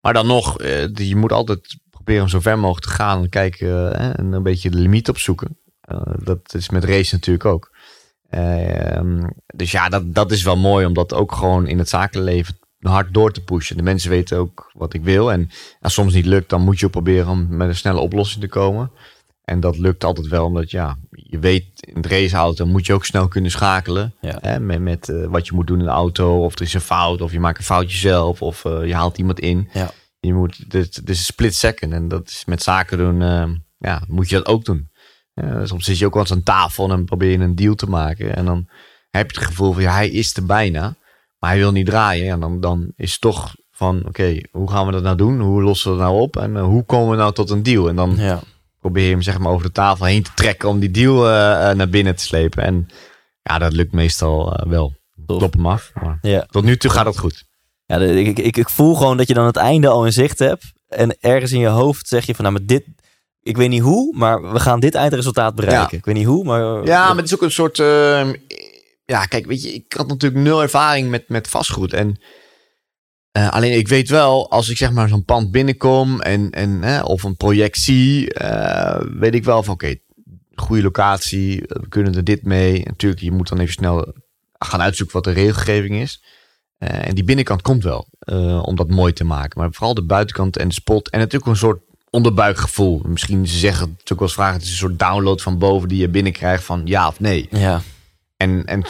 [0.00, 3.28] Maar dan nog, eh, je moet altijd proberen om zo ver mogelijk te gaan en
[3.28, 5.58] kijken eh, en een beetje de limiet opzoeken.
[6.22, 7.70] Dat is met race natuurlijk ook.
[8.30, 12.58] Ehm, dus ja, dat, dat is wel mooi om dat ook gewoon in het zakenleven
[12.78, 13.76] hard door te pushen.
[13.76, 15.32] De mensen weten ook wat ik wil.
[15.32, 18.42] En als soms niet lukt, dan moet je ook proberen om met een snelle oplossing
[18.42, 18.90] te komen.
[19.46, 23.04] En dat lukt altijd wel, omdat ja, je weet in het raceauto moet je ook
[23.04, 24.14] snel kunnen schakelen.
[24.20, 24.38] Ja.
[24.40, 26.44] Hè, met met eh, wat je moet doen in de auto.
[26.44, 29.18] Of er is een fout, of je maakt een foutje zelf, of eh, je haalt
[29.18, 29.68] iemand in.
[29.72, 29.90] Ja.
[30.20, 31.92] Je moet, dit, dit is een split second.
[31.92, 34.90] En dat is met zaken doen, eh, ja, moet je dat ook doen.
[35.62, 38.36] Soms zit je ook wel eens aan tafel en probeer je een deal te maken.
[38.36, 38.68] En dan
[39.10, 40.96] heb je het gevoel van, ja, hij is er bijna.
[41.38, 42.32] Maar hij wil niet draaien.
[42.32, 45.40] En dan, dan is het toch van, oké, hoe gaan we dat nou doen?
[45.40, 46.36] Hoe lossen we dat nou op?
[46.36, 47.88] En hoe komen we nou tot een deal?
[47.88, 48.42] En dan Ja.
[48.86, 51.70] Probeer je hem zeg maar over de tafel heen te trekken om die deal eh,
[51.70, 52.62] eh, naar binnen te slepen.
[52.62, 52.88] En
[53.42, 54.94] ja, dat lukt meestal eh, wel.
[55.26, 55.38] Tof.
[55.38, 55.90] Klop hem af.
[56.02, 56.46] Maar ja.
[56.50, 57.44] tot nu toe gaat het goed.
[57.86, 60.64] Ja, ik, ik, ik voel gewoon dat je dan het einde al in zicht hebt.
[60.88, 62.84] En ergens in je hoofd zeg je van, nou, maar dit...
[63.42, 65.88] Ik weet niet hoe, maar we gaan dit eindresultaat bereiken.
[65.90, 65.98] Ja.
[65.98, 66.84] Ik weet niet hoe, maar...
[66.84, 67.78] Ja, maar het is ook een soort.
[67.78, 68.34] ehm,
[69.04, 71.92] ja, kijk, weet je, ik had natuurlijk nul ervaring met, met vastgoed.
[71.92, 72.20] En
[73.36, 77.02] eh, alleen ik weet wel, als ik zeg maar zo'n pand binnenkom en, en hè,
[77.02, 79.94] of een project zie, eh, weet ik wel van oké,
[80.54, 82.82] goede locatie, we kunnen er dit mee.
[82.84, 84.12] Natuurlijk, je moet dan even snel
[84.58, 86.22] gaan uitzoeken wat de regelgeving is.
[86.78, 89.60] Eh, en die binnenkant komt wel, eh, om dat mooi te maken.
[89.60, 91.10] Maar vooral de buitenkant en spot.
[91.10, 93.02] En natuurlijk een soort onderbuikgevoel.
[93.06, 95.98] Misschien ze zeggen, ook wel eens vragen, het is een soort download van boven die
[95.98, 97.48] je binnenkrijgt van ja of nee.
[97.50, 97.82] Ja,
[98.36, 98.82] En, en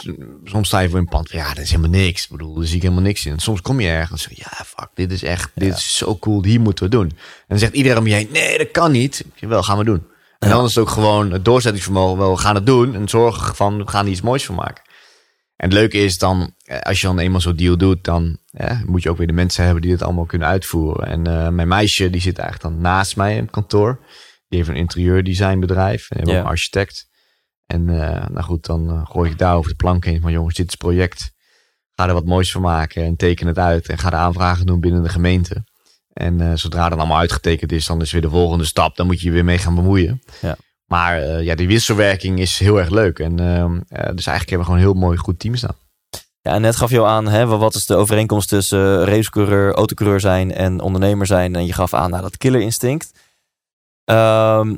[0.43, 2.23] soms sta je voor een pand van ja, dat is helemaal niks.
[2.23, 3.31] Ik bedoel, daar zie ik helemaal niks in.
[3.31, 6.17] En soms kom je ergens en zeg ja, fuck, dit is echt, dit is zo
[6.17, 7.09] cool, hier moeten we doen.
[7.09, 9.25] En dan zegt iedereen om je heen, nee, dat kan niet.
[9.35, 10.03] Zeg, wel, gaan we doen.
[10.39, 12.95] En dan is het ook gewoon het doorzettingsvermogen, wel, we gaan het doen.
[12.95, 14.83] En zorgen van, we gaan er iets moois van maken.
[15.55, 18.81] En het leuke is dan, eh, als je dan eenmaal zo'n deal doet, dan eh,
[18.85, 21.07] moet je ook weer de mensen hebben die het allemaal kunnen uitvoeren.
[21.07, 23.99] En eh, mijn meisje, die zit eigenlijk dan naast mij in het kantoor.
[24.49, 26.39] Die heeft een interieurdesignbedrijf en Ja.
[26.39, 27.07] een architect.
[27.67, 30.55] En eh, nou goed, dan eh, gooi ik daar over de plank heen van jongens,
[30.55, 31.31] dit is het project.
[31.93, 33.89] Ga er wat moois van maken en teken het uit.
[33.89, 35.63] En ga de aanvragen doen binnen de gemeente.
[36.13, 38.95] En eh, zodra dat allemaal uitgetekend is, dan is weer de volgende stap.
[38.95, 40.21] Dan moet je je weer mee gaan bemoeien.
[40.41, 40.57] Ja.
[40.85, 43.19] Maar ja, die wisselwerking is heel erg leuk.
[43.19, 45.75] En ehm, eh, dus eigenlijk hebben we gewoon een heel mooi goed team staan.
[46.41, 50.19] Ja, en net gaf je al aan, hè, wat is de overeenkomst tussen racecoureur, autocoureur
[50.19, 51.55] zijn en ondernemer zijn?
[51.55, 53.11] En je gaf aan, nou, dat killer instinct.
[54.03, 54.75] Ehm,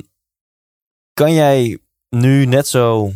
[1.14, 1.78] kan jij
[2.10, 3.12] nu net zo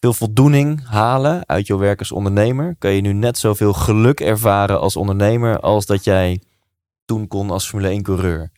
[0.00, 2.76] veel voldoening halen uit jouw werk als ondernemer?
[2.78, 6.42] Kan je nu net zoveel geluk ervaren als ondernemer als dat jij
[7.04, 8.50] toen kon als Formule 1 coureur?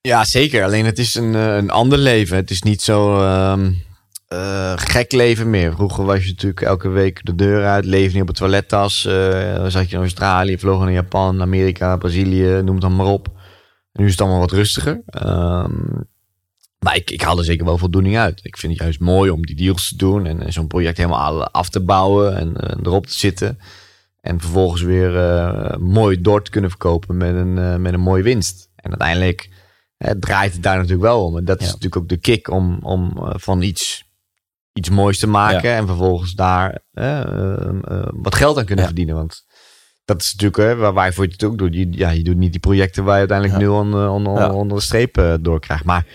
[0.00, 0.64] Ja, zeker.
[0.64, 2.36] Alleen het is een, eh, een ander leven.
[2.36, 3.20] Het is niet zo.
[3.20, 3.72] ehm,
[4.26, 5.72] eh, gek leven meer.
[5.72, 9.04] Vroeger was je natuurlijk elke week de deur uit, leefde niet op een toilettas.
[9.04, 13.28] eh, zat je in Australië, vloog naar Japan, Amerika, Brazilië, noem het dan maar op.
[13.92, 15.02] Nu is het allemaal wat rustiger.
[15.06, 15.72] Ehm,
[16.84, 18.40] maar ik, ik haal er zeker wel voldoening uit.
[18.42, 21.48] Ik vind het juist mooi om die deals te doen en, en zo'n project helemaal
[21.50, 23.58] af te bouwen en erop te zitten.
[24.20, 28.22] En vervolgens weer eh, mooi door te kunnen verkopen met een, eh, met een mooie
[28.22, 28.70] winst.
[28.76, 29.48] En uiteindelijk
[29.96, 31.36] eh, draait het daar natuurlijk wel om.
[31.36, 34.04] En dat is natuurlijk ook de kick om, om van iets,
[34.72, 35.74] iets moois te maken.
[35.74, 36.82] En vervolgens daar
[38.10, 38.90] wat geld aan kunnen Ja.
[38.90, 39.14] verdienen.
[39.14, 39.44] Want
[40.04, 41.74] dat is natuurlijk hè, waar, waar je het ook doet.
[41.74, 45.38] Je, ja, je doet niet die projecten waar je uiteindelijk nul onder, onder, de streep
[45.40, 45.84] door krijgt.
[45.84, 46.06] Maar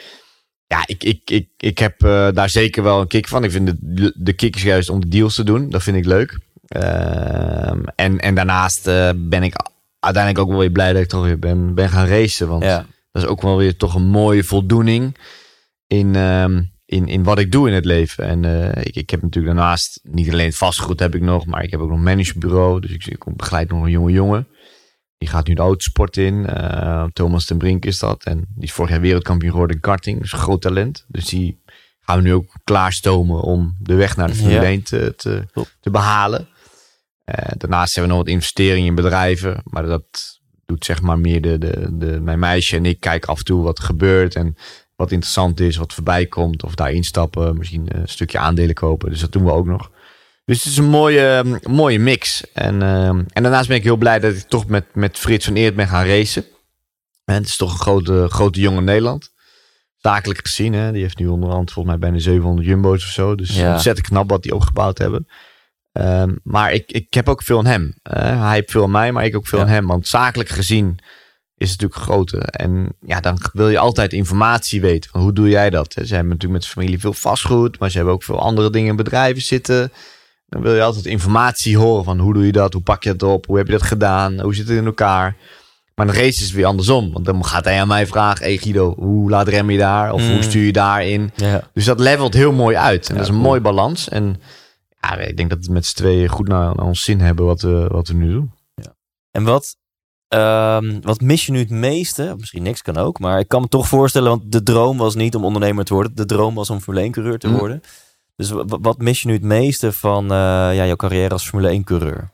[0.68, 3.44] ja, ik, ik, ik, ik heb eh, daar zeker wel een kick van.
[3.44, 5.70] Ik vind de, de kick is juist om de deals te doen.
[5.70, 6.40] Dat vind ik leuk.
[6.68, 9.56] Ehm, en, en daarnaast eh, ben ik
[10.00, 12.48] uiteindelijk ook wel weer blij dat ik toch weer ben, ben gaan racen.
[12.48, 12.86] Want Ja.
[13.12, 15.18] dat is ook wel weer toch een mooie voldoening
[15.88, 18.24] in, ehm, in, in wat ik doe in het leven.
[18.26, 21.64] En eh, ik, ik heb natuurlijk daarnaast niet alleen het vastgoed heb ik nog, maar
[21.64, 22.80] ik heb ook nog een managementbureau.
[22.80, 24.48] Dus ik, ik begeleid nog een jonge jongen.
[25.18, 26.46] Die gaat nu de autosport in.
[26.46, 28.24] Eh, Thomas ten Brink is dat.
[28.24, 30.22] En die is vorig jaar wereldkampioen geworden in karting.
[30.22, 31.06] Dus een groot talent.
[31.08, 31.62] Dus die
[32.00, 34.64] gaan we nu ook klaarstomen om de weg naar de Formule Ja.
[34.64, 35.14] 1 te,
[35.80, 36.48] te behalen.
[37.26, 39.62] Eh, daarnaast hebben we nog wat investeringen in bedrijven.
[39.64, 43.38] Maar dat doet zeg maar meer de, de, de, mijn meisje en ik kijken af
[43.38, 44.36] en toe wat er gebeurt.
[44.36, 44.56] En
[44.96, 46.64] wat interessant is, wat voorbij komt.
[46.64, 49.10] Of daar instappen, misschien een stukje aandelen kopen.
[49.10, 49.92] Dus dat doen we ook nog.
[50.46, 52.52] Dus het is een mooie, um, mooie mix.
[52.54, 55.56] En, um, en daarnaast ben ik heel blij dat ik toch met, met Frits van
[55.56, 56.46] Eert ben gaan racen.
[57.26, 59.34] En het is toch een grote, grote jongen in Nederland.
[59.98, 60.92] Zakelijk gezien, hè.
[60.92, 63.36] die heeft nu onderhand volgens mij bijna 700 jumbo's of zo.
[63.36, 63.74] Dus Ja.
[63.74, 65.28] ontzettend knap wat die opgebouwd hebben.
[65.92, 67.84] Um, maar ik, ik heb ook veel aan hem.
[68.14, 69.66] Uh, hij heeft veel aan mij, maar ik ook veel Ja.
[69.66, 69.88] aan hem.
[69.88, 70.98] Want zakelijk gezien
[71.58, 72.42] is het natuurlijk groter.
[72.44, 75.10] En ja, dan wil je altijd informatie weten.
[75.12, 75.94] Van hoe doe jij dat?
[75.94, 78.90] Ze hebben natuurlijk met zijn familie veel vastgoed, maar ze hebben ook veel andere dingen
[78.90, 79.92] in bedrijven zitten.
[80.48, 82.74] Dan wil je altijd informatie horen van hoe doe je dat?
[82.74, 83.46] Hoe pak je dat op?
[83.46, 84.40] Hoe heb je dat gedaan?
[84.42, 85.36] Hoe zit het in elkaar?
[85.96, 87.14] Maar een race is weer andersom.
[87.14, 90.14] Want dan gaat hij aan mij vragen: Hey Guido, hoe laat rem je daar?
[90.14, 90.32] Of Mm.
[90.34, 91.32] hoe stuur je daarin?
[91.36, 91.70] Ja.
[91.74, 93.08] Dus dat levelt heel mooi uit.
[93.10, 93.48] En Ja, dat is een cool.
[93.48, 94.10] mooie balans.
[94.10, 94.42] En
[95.02, 97.62] ja, ik denk dat we met z'n tweeën goed naar, naar ons zin hebben wat
[97.62, 98.52] we, wat we nu doen.
[99.32, 99.76] En wat,
[100.28, 102.34] ehm, wat mis je nu het meeste?
[102.38, 105.36] Misschien niks kan ook, maar ik kan me toch voorstellen, want de droom was niet
[105.36, 106.16] om ondernemer te worden.
[106.16, 107.82] De droom was om Formule 1 coureur te Mm.
[108.36, 110.38] Dus wa- wa- wat mis je nu het meeste van eh,
[110.76, 112.34] ja, jouw carrière als Formule 1 coureur?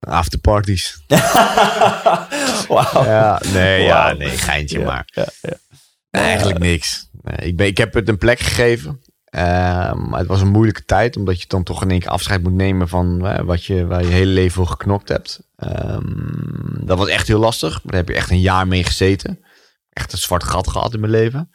[0.00, 1.04] Afterparties.
[2.68, 3.04] Wauw.
[3.04, 5.02] Ja, nee, ja, nee, geintje Ja, maar.
[5.06, 5.56] ja, ja.
[6.10, 7.08] Nee, eigenlijk niks.
[7.22, 9.00] Nee, ik, ben, ik heb het een plek gegeven.
[9.24, 12.42] Ehm, maar het was een moeilijke tijd, omdat je dan toch in één keer afscheid
[12.42, 15.40] moet nemen van eh, wat je, waar je hele leven voor geknokt hebt.
[15.56, 17.80] Ehm, dat was echt heel lastig.
[17.82, 19.44] Daar heb je echt een jaar mee gezeten.
[19.90, 21.50] Echt een zwart gat gehad in mijn leven.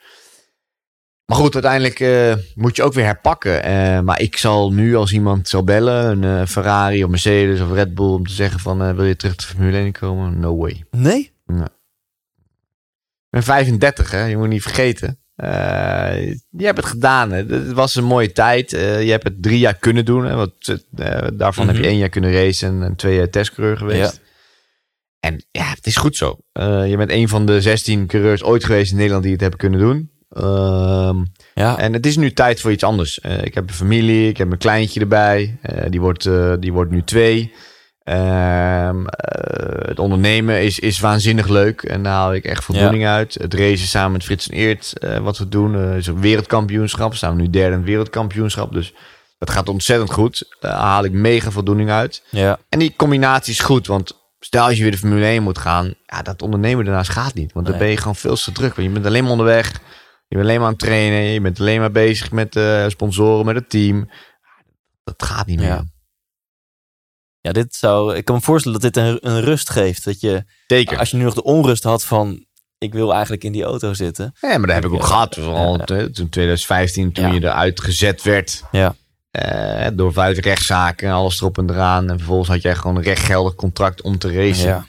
[1.29, 3.63] Maar goed, uiteindelijk eh, moet je ook weer herpakken.
[3.63, 7.71] Eh, maar ik zal nu als iemand zal bellen, een eh, Ferrari of Mercedes of
[7.71, 10.39] Red Bull, om te zeggen van wil je terug de Formule 1 komen?
[10.39, 10.85] No way.
[10.91, 11.31] Nee?
[11.47, 14.23] Ik ben 35, hè?
[14.23, 15.19] Je moet niet vergeten.
[16.49, 17.31] Je hebt het gedaan.
[17.31, 17.43] Hè?
[17.45, 18.71] Het was een mooie tijd.
[18.71, 18.77] Je
[19.11, 20.25] hebt het drie jaar kunnen doen.
[20.25, 20.35] Hè?
[20.35, 20.79] Want,
[21.33, 21.89] daarvan heb je Mhm.
[21.89, 24.21] één jaar kunnen racen en, twee jaar testcoureur geweest.
[24.21, 24.27] Ja.
[25.19, 26.39] En ja, het is goed zo.
[26.85, 29.79] Je bent een van de 16 coureurs ooit geweest in Nederland die het hebben kunnen
[29.79, 30.11] doen.
[30.29, 31.17] Ehm,
[31.53, 31.77] Ja.
[31.77, 33.19] en het is nu tijd voor iets anders.
[33.19, 35.57] Eh, ik heb een familie, ik heb een kleintje erbij.
[35.61, 37.53] Eh, die, wordt, eh, die wordt nu twee.
[38.03, 41.81] Ehm, eh, het ondernemen is, is waanzinnig leuk.
[41.81, 43.33] En daar haal ik echt voldoening uit.
[43.33, 47.11] Het racen samen met Frits en Eert, wat we doen, is een wereldkampioenschap.
[47.11, 48.73] We staan nu derde in wereldkampioenschap.
[48.73, 48.93] Dus
[49.37, 50.55] dat gaat ontzettend goed.
[50.59, 52.23] Daar haal ik mega voldoening uit.
[52.29, 52.59] ja.
[52.69, 55.93] En die combinatie is goed, want stel als je weer de Formule 1 moet gaan,
[56.05, 57.53] ja, dat ondernemen daarnaast gaat niet.
[57.53, 57.83] Want dan Nee.
[57.83, 58.75] ben je gewoon veel te druk.
[58.75, 59.81] Want je bent alleen maar onderweg.
[60.29, 61.21] Je bent alleen maar aan het trainen.
[61.21, 64.09] Je bent alleen maar bezig met eh, sponsoren, met het team.
[65.03, 65.67] Dat gaat niet meer.
[65.67, 65.83] Ja.
[67.41, 70.03] Ja, dit zou, ik kan me voorstellen dat dit een, een rust geeft.
[70.05, 70.97] Dat je, Zeker.
[70.97, 72.45] als je nu nog de onrust had van,
[72.77, 74.33] ik wil eigenlijk in die auto zitten.
[74.41, 75.05] Ja, maar dat heb ik ook Ja.
[75.07, 75.35] gehad.
[75.35, 75.85] Vooral Ja.
[76.11, 78.63] toen 2015, toen je eruit gezet werd.
[78.71, 78.95] Ja.
[79.31, 82.09] eh, door vijf rechtszaken en alles erop en eraan.
[82.09, 84.85] En vervolgens had jij gewoon een rechtgeldig contract om te racen.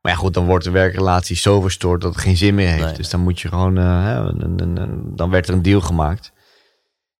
[0.00, 2.84] Maar ja, goed, dan wordt de werkrelatie zo verstoord dat het geen zin meer heeft.
[2.84, 2.94] Nee.
[2.94, 4.28] Dus dan moet je gewoon, eh,
[5.16, 6.32] dan werd er een deal gemaakt.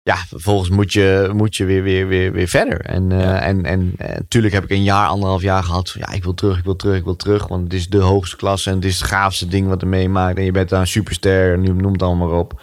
[0.01, 2.81] Ja, vervolgens moet je, moet je weer, weer, weer, weer verder.
[2.81, 3.39] En, eh, Ja.
[3.39, 6.57] en, en, natuurlijk heb ik een jaar, anderhalf jaar gehad van ja, ik wil terug,
[6.57, 7.47] ik wil terug, ik wil terug.
[7.47, 10.37] Want het is de hoogste klasse en het is het gaafste ding wat er meemaakt.
[10.37, 12.61] En je bent daar een superster, en noem het allemaal maar op.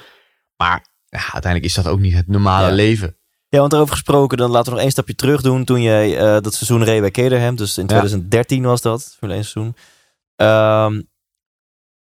[0.57, 2.75] Maar ja, uiteindelijk is dat ook niet het normale Ja.
[2.75, 3.17] leven.
[3.49, 5.65] Ja, want daarover gesproken, dan laten we nog één stapje terug doen.
[5.65, 9.45] Toen jij eh, dat seizoen reed bij Caterham, dus in 2013 was dat, Formule 1
[9.49, 9.75] seizoen.
[10.37, 11.03] Ehm,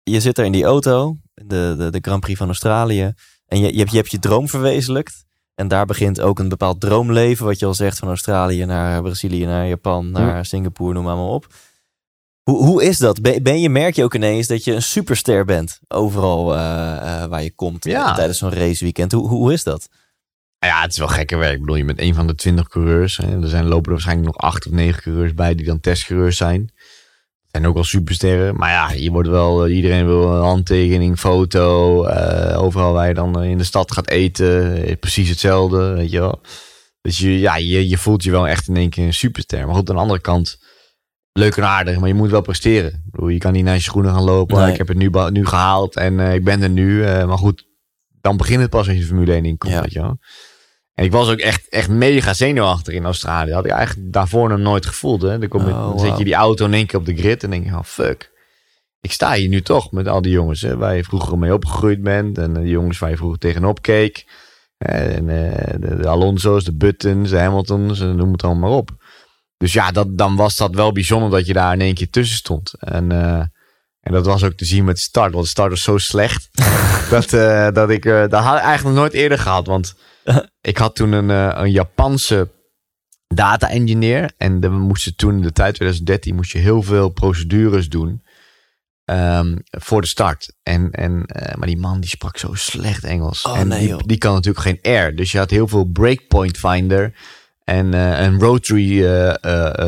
[0.04, 3.14] je zit er in die auto, de, de, de Grand Prix van Australië.
[3.46, 5.26] En je, je, hebt, je hebt je droom verwezenlijkt.
[5.56, 9.46] En daar begint ook een bepaald droomleven, wat je al zegt, van Australië naar Brazilië,
[9.46, 11.48] naar Japan, naar Singapore, noem maar, maar op.
[12.44, 13.22] Hoe, hoe is dat?
[13.22, 17.30] Ben, ben je, merk je ook ineens dat je een superster bent overal eh, eh,
[17.30, 18.14] waar je komt Ja.
[18.16, 19.12] tijdens zo'n raceweekend?
[19.12, 19.90] Hoe, hoe, hoe is dat?
[20.60, 21.54] Ja, het is wel gekke werk.
[21.54, 23.18] Ik bedoel, je bent een van de twintig coureurs.
[23.18, 23.42] Hè.
[23.42, 26.72] Er zijn lopen er waarschijnlijk nog acht of negen coureurs bij die dan testcoureurs zijn.
[27.54, 28.56] Zijn ook wel supersterren.
[28.56, 32.04] Maar ja, je wordt wel, eh, iedereen wil een handtekening, foto.
[32.06, 35.00] eh, overal waar je dan eh, in de stad gaat eten.
[35.00, 36.42] Precies hetzelfde, weet je wel.
[37.02, 39.66] Dus je, ja, je, je voelt je wel echt in één keer een superster.
[39.66, 40.58] Maar goed, aan de andere kant,
[41.32, 42.00] leuk en aardig.
[42.00, 42.92] Maar je moet wel presteren.
[42.92, 44.58] Ik bedoel, je kan niet naar je schoenen gaan lopen.
[44.58, 44.72] Nee.
[44.72, 47.02] Ik heb het nu, nu gehaald en ik ben er nu.
[47.04, 47.66] maar goed,
[48.22, 49.82] dan begint het pas als je Formule 1 inkomt, Ja.
[49.82, 50.18] weet je wel.
[50.94, 53.52] En ik was ook echt, echt mega zenuwachtig in Australië.
[53.52, 55.22] Had ik eigenlijk daarvoor nog nooit gevoeld.
[55.22, 55.40] Hè.
[55.40, 57.50] Dan, kom je, Oh, zet je die auto in één keer op de grid en
[57.50, 58.32] denk je, oh fuck.
[59.02, 62.02] Ik sta hier nu toch met al die jongens hè, waar je vroeger mee opgegroeid
[62.02, 62.38] bent.
[62.38, 64.26] En eh, die jongens waar je vroeger tegenop keek.
[64.78, 68.92] En eh, de, de Alonso's, de Buttons, de Hamiltons, en noem het allemaal maar op.
[69.64, 72.38] Dus ja, dat, dan was dat wel bijzonder dat je daar in één keer tussen
[72.38, 72.74] stond.
[72.80, 73.40] En, eh,
[74.00, 75.32] en dat was ook te zien met de start.
[75.32, 76.50] Want de start was zo slecht.
[77.10, 79.68] dat, eh, dat ik eh, dat had ik eigenlijk nog nooit eerder gehad.
[79.68, 79.96] Want
[80.62, 82.50] ik had toen een, eh, een Japanse
[83.28, 84.32] data engineer.
[84.38, 88.22] En we moesten toen in de tijd 2013 moest je heel veel procedures doen.
[89.06, 90.54] ehm, voor de start.
[90.64, 93.42] En, en, eh, maar die man die sprak zo slecht Engels.
[93.42, 95.16] Oh, en nee, die, die kan natuurlijk geen R.
[95.16, 97.14] Dus je had heel veel breakpoint finder
[97.64, 99.04] en, eh, en rotary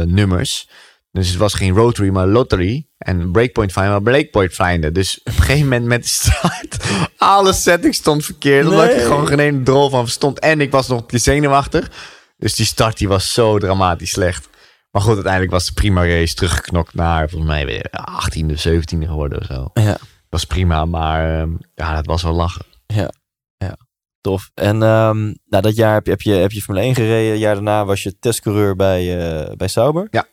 [0.06, 0.70] nummers.
[1.12, 2.88] Dus het was geen rotary, maar lottery.
[3.06, 4.94] En breakpoint finder, maar breakpoint finder.
[4.94, 6.78] Dus op een gegeven moment met de start,
[7.18, 8.66] alle settings stond verkeerd.
[8.68, 9.00] Omdat ik Nee.
[9.00, 10.40] er gewoon geen ene drol van verstond.
[10.40, 11.92] En ik was nog keer zenuwachtig.
[12.38, 14.50] Dus die start die was zo dramatisch slecht.
[14.92, 19.40] Maar goed, uiteindelijk was de prima race teruggeknokt naar volgens mij weer 18e, 17e geworden
[19.40, 19.70] of zo.
[19.74, 19.98] Ja,
[20.30, 22.66] was prima, maar ehm, ja, dat was wel lachen.
[24.22, 24.52] tof.
[24.54, 27.34] En ehm, nou, dat jaar heb je, heb, je, heb je Formule 1 gereden.
[27.34, 30.08] Een jaar daarna was je testcoureur bij, eh, bij Sauber.
[30.12, 30.26] Ja.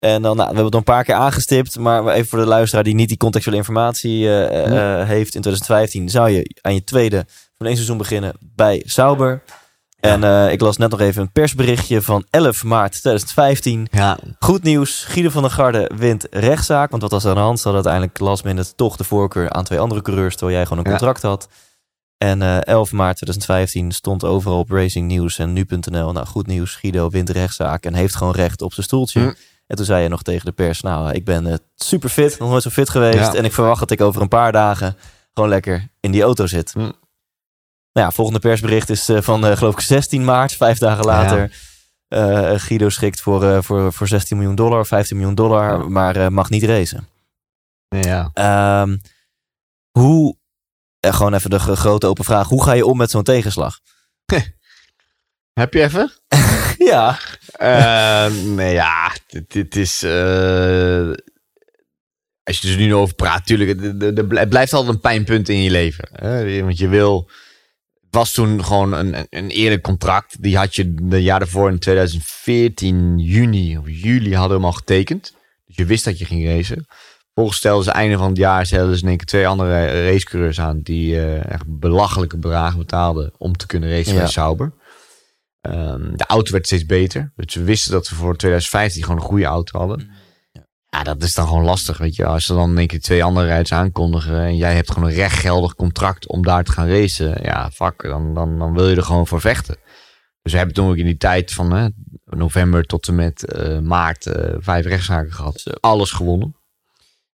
[0.00, 2.84] En dan, nou, we hebben het een paar keer aangestipt, maar even voor de luisteraar
[2.84, 5.00] die niet die contextuele informatie eh, eh, Ja.
[5.00, 5.34] eh, heeft.
[5.34, 9.42] In 2015 zou je aan je tweede Formule 1 seizoen beginnen bij Sauber.
[10.00, 13.86] En ik las net nog even een persberichtje van 11 maart 2015.
[13.90, 16.90] Ja, Goed nieuws, Guido van der Garde wint rechtszaak.
[16.90, 17.58] Want wat was er aan de hand?
[17.60, 20.84] Ze hadden uiteindelijk last minute toch de voorkeur aan twee andere coureurs, terwijl jij gewoon
[20.84, 21.48] een contract had.
[22.18, 26.12] En eh 11 maart 2015 stond overal op Racing News en nu.nl.
[26.12, 29.20] Nou, goed nieuws, Guido wint rechtszaak en heeft gewoon recht op zijn stoeltje.
[29.20, 29.32] Hm.
[29.70, 32.48] En toen zei je nog tegen de pers, nou, ik ben eh, super fit, nog
[32.48, 33.32] nooit zo fit geweest.
[33.32, 33.34] Ja.
[33.34, 34.96] En ik verwacht dat ik over een paar dagen
[35.32, 36.72] gewoon lekker in die auto zit.
[36.72, 36.78] Hm.
[36.78, 41.50] Nou ja, volgende persbericht is eh, van, eh, geloof ik, 16 maart, vijf dagen later.
[42.08, 46.28] Eh, Guido schikt voor, eh, voor, voor 16 miljoen dollar, 15 miljoen dollar, maar eh,
[46.28, 47.08] mag niet racen.
[47.88, 48.30] ja.
[48.32, 48.96] Ehm,
[49.90, 50.36] hoe,
[51.00, 53.78] eh, gewoon even de grote open vraag, hoe ga je om met zo'n tegenslag?
[55.60, 56.12] Heb je even?
[56.86, 57.18] Ja.
[57.52, 60.02] Eh, nee, ja, dit, dit is.
[60.02, 61.10] eh,
[62.42, 65.70] als je er dus nu over praat, natuurlijk, het- blijft altijd een pijnpunt in je
[65.70, 66.08] leven.
[66.12, 66.62] Hè?
[66.62, 67.30] Want je wil.
[68.00, 70.42] Het was toen gewoon een, een- eerlijk contract.
[70.42, 74.78] Die had je de jaar daarvoor in 2014, juni of juli, hadden we hem al
[74.78, 75.34] getekend.
[75.66, 76.86] Dus je wist dat je ging racen.
[77.34, 80.60] Volgens stelden ze einde van het jaar stelden ze in één keer twee andere racecoureurs
[80.60, 80.80] aan.
[80.80, 84.18] Die eh, echt belachelijke bedragen betaalden om te kunnen racen Ja.
[84.20, 84.72] bij Sauber.
[85.60, 87.32] Ehm, de auto werd steeds beter.
[87.36, 90.10] Dus we wisten dat we voor 2015 gewoon een goede auto hadden.
[90.88, 92.26] Ja, dat is dan gewoon lastig, weet je.
[92.26, 94.40] Als ze dan één keer twee andere rijders aankondigen...
[94.40, 97.38] en jij hebt gewoon een rechtgeldig contract om daar te gaan racen...
[97.42, 99.76] ja, fuck, dan, dan, dan wil je er gewoon voor vechten.
[100.42, 101.88] Dus we hebben toen ook in die tijd van hè,
[102.24, 104.26] november tot en met eh, maart...
[104.26, 105.80] eh, vijf rechtszaken gehad.
[105.80, 106.54] Alles gewonnen.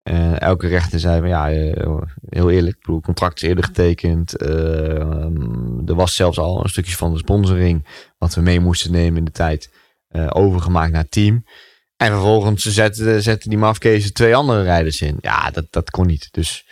[0.02, 1.96] Eh, elke rechter zei van ja, eh,
[2.28, 4.36] heel eerlijk, bedoel, contract is eerder getekend.
[4.36, 7.86] Eh, ehm, er was zelfs al een stukje van de sponsoring
[8.18, 9.70] wat we mee moesten nemen in de tijd
[10.08, 11.44] eh, overgemaakt naar het team.
[11.96, 15.18] En vervolgens zetten, zetten die mafkezen twee andere rijders in.
[15.20, 16.28] Ja, dat, dat kon niet.
[16.30, 16.66] Dus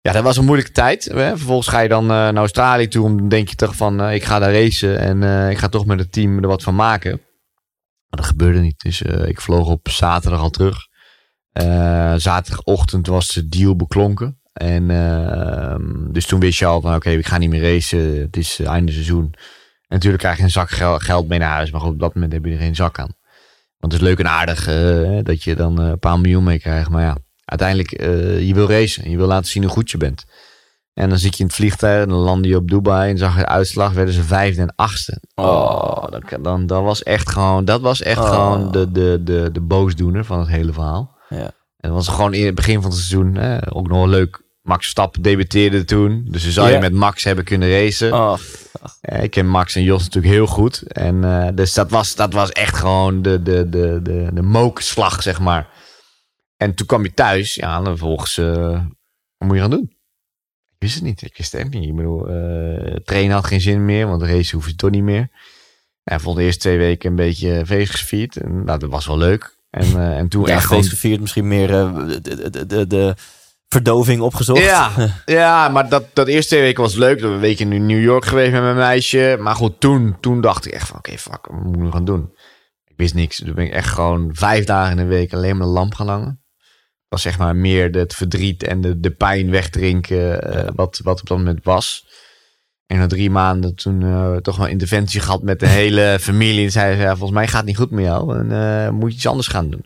[0.00, 1.04] ja, dat was een moeilijke tijd.
[1.12, 3.16] Vervolgens ga je dan naar Australië toe.
[3.16, 6.12] Dan denk je toch van, ik ga daar racen en ik ga toch met het
[6.12, 7.10] team er wat van maken.
[8.08, 8.80] Maar dat gebeurde niet.
[8.80, 10.87] Dus ik vloog op zaterdag al terug.
[11.58, 14.38] Eh, zaterdagochtend was de deal beklonken.
[14.52, 18.20] En ehm, dus toen wist je al van oké, ik ga niet meer racen.
[18.20, 19.24] Het is eh, einde seizoen.
[19.32, 21.70] En natuurlijk krijg je een zak gel- geld mee naar huis.
[21.70, 23.14] Maar goed, op dat moment heb je er geen zak aan.
[23.78, 26.90] Want het is leuk en aardig eh, dat je dan een paar miljoen mee krijgt.
[26.90, 27.90] Maar ja, uiteindelijk,
[28.42, 29.04] je wil racen.
[29.04, 30.24] En je wil laten zien hoe goed je bent.
[30.94, 33.10] En dan zit je in het vliegtuig en dan landde je op Dubai.
[33.10, 35.20] En zag je de uitslag, werden ze vijfde en achtste.
[35.34, 38.28] Oh, dan, dan, dat was echt gewoon, dat was echt Oh.
[38.30, 41.16] gewoon de, de, de, de boosdoener van het hele verhaal.
[41.28, 41.50] Ja.
[41.76, 44.40] En dat was gewoon in het begin van het seizoen hè, ook nog wel leuk.
[44.62, 46.26] Max Verstappen debuteerde toen.
[46.30, 48.12] Dus we zou je met Max hebben kunnen racen.
[48.12, 48.38] Oh,
[49.00, 50.82] Eh, ik ken Max en Jos natuurlijk heel goed.
[50.82, 55.22] En, eh, dus dat was, dat was echt gewoon de, de, de, de, de mokerslag,
[55.22, 55.68] zeg maar.
[56.56, 57.54] En toen kwam je thuis.
[57.54, 58.38] Ja, en dan volgens...
[58.38, 58.70] eh,
[59.36, 59.92] wat moet je gaan doen?
[60.66, 61.22] Ik wist het niet.
[61.22, 61.88] Ik wist het echt niet.
[61.88, 64.06] Ik bedoel, eh, trainen had geen zin meer.
[64.06, 65.28] Want de race hoefde toch niet meer.
[66.04, 68.36] Ik vond de eerste twee weken een beetje feest gevierd.
[68.36, 69.56] En nou, dat was wel leuk.
[69.70, 73.14] En, eh, en toen Ja, echt gewoon gevierd, misschien meer eh, de, de, de, de
[73.68, 74.62] verdoving opgezocht.
[74.62, 74.90] Ja,
[75.26, 77.20] ja maar dat, dat eerste twee weken was leuk.
[77.20, 79.36] Dat we een week in New York geweest met mijn meisje.
[79.40, 80.98] Maar goed, toen, toen dacht ik echt van...
[80.98, 82.32] Oké, fuck, wat moet ik nu gaan doen?
[82.84, 83.36] Ik wist niks.
[83.36, 86.08] Toen ben ik echt gewoon vijf dagen in de week alleen maar de lamp gaan
[86.08, 86.42] hangen.
[87.08, 90.42] was zeg maar meer het verdriet en de, de pijn wegdrinken...
[90.42, 92.07] eh, wat, wat op dat moment was.
[92.88, 96.64] En na drie maanden toen eh, toch wel interventie gehad met de hele familie.
[96.64, 98.38] En zei ze, ja, volgens mij gaat het niet goed met jou.
[98.38, 99.84] En eh, moet je iets anders gaan doen.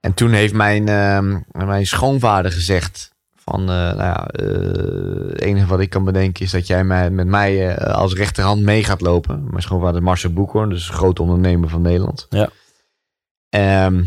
[0.00, 3.12] En toen heeft mijn, ehm, mijn schoonvader gezegd...
[3.36, 6.44] van, eh, nou ja, het enige wat ik kan bedenken...
[6.44, 9.44] is dat jij mij, met mij als rechterhand mee gaat lopen.
[9.50, 12.26] Mijn schoonvader Marcel Boekhoorn, dus een grote ondernemer van Nederland.
[12.30, 12.48] Ja.
[13.48, 14.02] Ehm,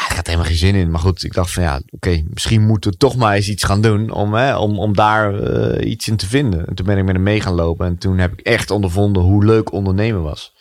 [0.00, 0.90] ah, ik had helemaal geen zin in.
[0.90, 3.80] Maar goed, ik dacht van ja, oké, misschien moeten we toch maar eens iets gaan
[3.80, 6.66] doen om, hè, om, om daar eh, iets in te vinden.
[6.66, 7.86] En toen ben ik met hem mee gaan lopen.
[7.86, 10.52] En toen heb ik echt ondervonden hoe leuk ondernemen was.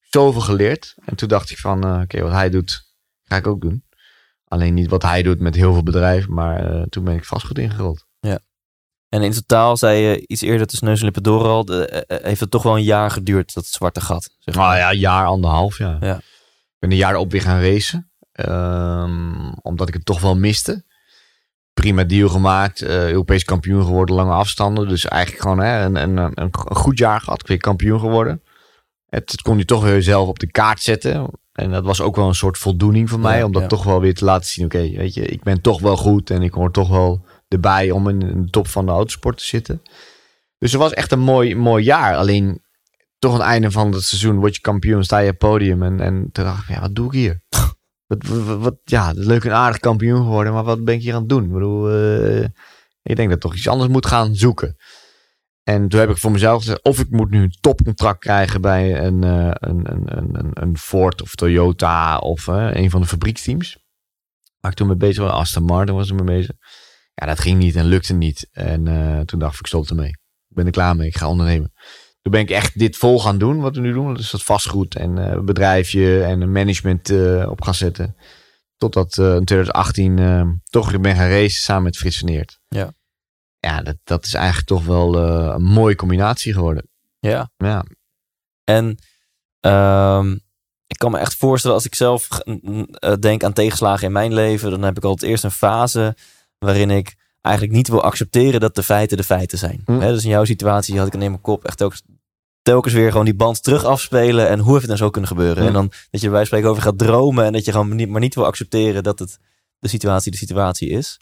[0.00, 0.94] Zoveel geleerd.
[1.04, 2.82] En toen dacht ik van, eh, oké, wat hij doet,
[3.24, 3.84] ga ik ook doen.
[4.44, 6.32] Alleen niet wat hij doet met heel veel bedrijven.
[6.34, 8.06] Maar eh, toen ben ik vast goed ingerold.
[9.08, 12.40] En in totaal, zei je iets eerder tussen neus en lippen door al, de- heeft
[12.40, 14.30] het toch wel een jaar geduurd, dat zwarte gat.
[14.38, 14.66] Zeg maar.
[14.66, 16.04] Nou ja, een jaar, anderhalf jaar.
[16.04, 16.16] Ja.
[16.16, 18.11] Ik ben een jaar op weer gaan racen.
[18.32, 20.84] Ehm, omdat ik het toch wel miste.
[21.72, 22.82] Prima deal gemaakt.
[22.82, 24.88] eh, Europees kampioen geworden, lange afstanden.
[24.88, 27.40] Dus eigenlijk gewoon hè, een, een, een, een goed jaar gehad.
[27.40, 28.42] Ik ben kampioen geworden.
[29.06, 31.30] Het, het kon je toch weer zelf op de kaart zetten.
[31.52, 33.38] En dat was ook wel een soort voldoening voor mij.
[33.38, 33.68] Ja, om dat ja.
[33.68, 34.64] toch wel weer te laten zien.
[34.64, 36.30] Oké, weet je, ik ben toch wel goed.
[36.30, 39.82] En ik hoor toch wel erbij om in de top van de autosport te zitten.
[40.58, 42.16] Dus het was echt een mooi, mooi jaar.
[42.16, 42.62] Alleen
[43.18, 45.82] toch aan het einde van het seizoen word je kampioen, sta je op het podium.
[45.82, 47.40] En, en toen dacht ik, ja, wat doe ik hier?
[48.20, 51.28] wat, wat, ja, leuk en aardig kampioen geworden, maar wat ben ik hier aan het
[51.28, 51.44] doen?
[51.44, 52.44] Ik bedoel, eh,
[53.02, 54.76] ik denk dat ik toch iets anders moet gaan zoeken.
[55.62, 59.04] En toen heb ik voor mezelf gezegd, of ik moet nu een topcontract krijgen bij
[59.04, 63.78] een, eh, een, een, een, een, Ford of Toyota of eh, een van de fabrieksteams.
[64.60, 66.56] Waar ik toen mee bezig was, Aston Martin was er mee bezig.
[67.14, 68.48] Ja, dat ging niet en lukte niet.
[68.52, 68.84] En
[69.26, 70.08] toen dacht ik, ik stop ermee.
[70.48, 71.72] Ik ben er klaar mee, ik ga ondernemen.
[72.22, 74.14] Toen ben ik echt dit vol gaan doen, wat we nu doen.
[74.14, 78.16] Dus dat vastgoed en eh, bedrijfje en management eh, op gaan zetten.
[78.76, 82.60] Totdat eh in 2018 eh, toch weer ben gaan racen samen met Frits van Eert.
[82.68, 82.92] Ja.
[83.58, 86.88] Ja, dat, dat is eigenlijk toch wel een mooie combinatie geworden.
[87.18, 87.50] Ja.
[87.56, 87.84] Ja,
[88.64, 88.98] En
[89.60, 90.32] ehm,
[90.86, 92.28] ik kan me echt voorstellen, als ik zelf
[93.20, 96.16] denk aan tegenslagen in mijn leven, dan heb ik altijd eerst een fase
[96.58, 99.82] waarin ik eigenlijk niet wil accepteren dat de feiten de feiten zijn.
[99.84, 99.98] Hm.
[99.98, 102.02] Dus in jouw situatie had ik in mijn kop echt telkens,
[102.62, 105.66] telkens weer gewoon die band terug afspelen en hoe heeft het nou zo kunnen gebeuren?
[105.66, 108.20] En dan dat je bij spreken over gaat dromen en dat je gewoon niet, maar
[108.20, 109.38] niet wil accepteren dat het
[109.78, 111.20] de situatie de situatie is.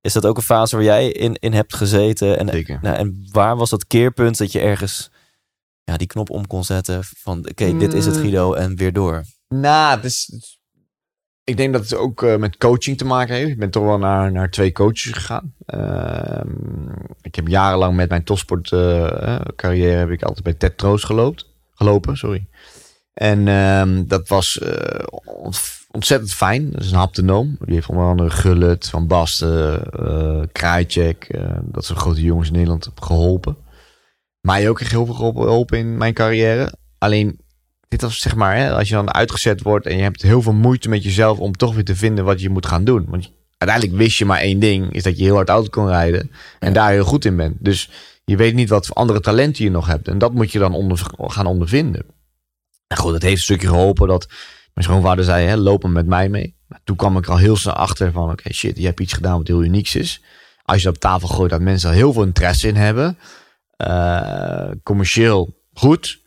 [0.00, 2.38] Is dat ook een fase waar jij in, in hebt gezeten?
[2.38, 2.78] En, zeker.
[2.82, 5.10] nou, en waar was dat keerpunt dat je ergens
[5.84, 8.20] ja, die knop om kon zetten van oké, dit is het Mm.
[8.20, 9.24] Guido en weer door.
[9.48, 10.57] Nou, is-
[11.48, 13.50] ik denk dat het ook eh, met coaching te maken heeft.
[13.50, 15.54] Ik ben toch wel naar, naar twee coaches gegaan.
[15.66, 16.48] Ehm,
[17.20, 21.04] ik heb jarenlang met mijn topsport eh, eh, carrière heb ik altijd bij Ted Troost
[21.04, 21.44] gelopen.
[21.74, 22.46] gelopen sorry.
[23.14, 24.60] En ehm, dat was
[25.24, 26.70] ont- ontzettend fijn.
[26.70, 27.56] Dat is een haptonoom.
[27.60, 33.56] Die heeft onder andere Gullit, Van Basten, eh, dat zijn grote jongens in Nederland geholpen.
[34.40, 36.74] Mij ook heel veel geholpen in mijn carrière.
[36.98, 37.40] Alleen
[37.88, 40.52] dit was zeg maar, hè, als je dan uitgezet wordt en je hebt heel veel
[40.52, 43.06] moeite met jezelf om toch weer te vinden wat je moet gaan doen.
[43.08, 46.30] Want uiteindelijk wist je maar één ding, is dat je heel hard auto kon rijden
[46.58, 47.56] en daar heel goed in bent.
[47.58, 47.90] Dus
[48.24, 50.08] je weet niet wat voor andere talenten je nog hebt.
[50.08, 52.06] En dat moet je dan onder, gaan ondervinden.
[52.86, 54.26] En goed, het heeft een stukje geholpen dat
[54.74, 56.56] mijn schoonvader zei, hè, lopen met mij mee.
[56.66, 59.12] Maar toen kwam ik er al heel snel achter van, oké shit, je hebt iets
[59.12, 60.22] gedaan wat heel unieks is.
[60.64, 63.18] Als je dat op tafel gooit, dat mensen er heel veel interesse in hebben.
[63.76, 66.20] Eh, commercieel goed.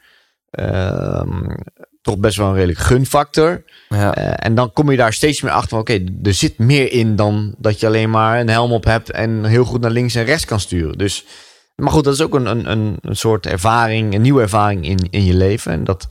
[0.52, 1.56] Ehm,
[2.02, 3.64] toch best wel een redelijk gunfactor.
[3.90, 6.92] Ja, Eh, en dan kom je daar steeds meer achter van, oké, er zit meer
[6.92, 10.16] in dan dat je alleen maar een helm op hebt en heel goed naar links
[10.16, 10.98] en rechts kan sturen.
[10.98, 11.26] Dus,
[11.76, 14.98] maar goed, dat is ook een, een, een, een soort ervaring, een nieuwe ervaring in,
[15.10, 15.72] in je leven.
[15.72, 16.08] En dat,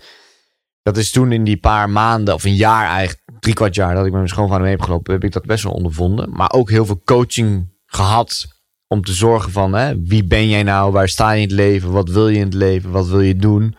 [0.82, 4.05] dat is toen in die paar maanden, of een jaar eigenlijk, drie kwart jaar dat
[4.05, 6.30] ik met mijn schoonvader mee heb gelopen, heb ik dat best wel ondervonden.
[6.32, 8.47] Maar ook heel veel coaching gehad
[8.86, 11.91] om te zorgen van, hè, wie ben jij nou, waar sta je in het leven,
[11.91, 13.76] wat wil je in het leven, wat wil je doen.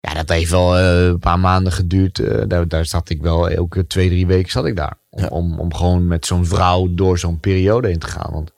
[0.00, 2.18] Ja, dat heeft wel eh, een paar maanden geduurd.
[2.18, 4.98] Eh, daar, daar zat ik wel, elke twee, drie weken zat ik daar.
[5.10, 5.28] Om, Ja.
[5.28, 8.32] om, om gewoon met zo'n vrouw door zo'n periode heen te gaan.
[8.32, 8.52] Want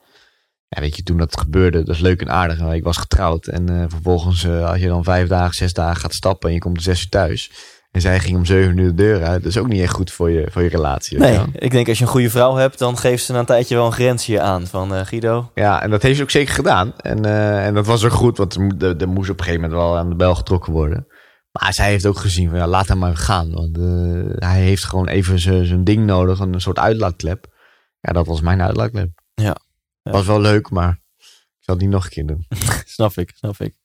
[0.67, 2.59] ja, weet je, toen dat gebeurde, dat is leuk en aardig.
[2.59, 6.13] Maar ik was getrouwd en eh, vervolgens als je dan vijf dagen, zes dagen gaat
[6.13, 7.51] stappen en je komt om zes uur thuis.
[7.91, 9.43] En zij ging om zeven uur de deur uit.
[9.43, 11.17] Dat is ook niet echt goed voor je, voor je relatie.
[11.17, 13.75] Nee, ik denk als je een goede vrouw hebt, dan geeft ze na een tijdje
[13.75, 15.51] wel een grensje aan van eh, Guido.
[15.55, 16.93] Ja, en dat heeft ze ook zeker gedaan.
[16.97, 17.25] En,
[17.65, 19.97] en dat was ook goed, want er, er, er moest op een gegeven moment wel
[19.97, 21.07] aan de bel getrokken worden.
[21.51, 23.51] Maar zij heeft ook gezien van ja, laat hem maar gaan.
[23.51, 27.53] Want eh, hij heeft gewoon even zijn zijn ding nodig, een soort uitlaatklep.
[27.99, 29.09] Ja, dat was mijn uitlaatklep.
[29.33, 29.55] Ja.
[30.03, 30.11] Ja.
[30.11, 32.45] Was wel leuk, maar ik zal het niet nog een keer doen.
[32.85, 33.75] snap ik, snap ik.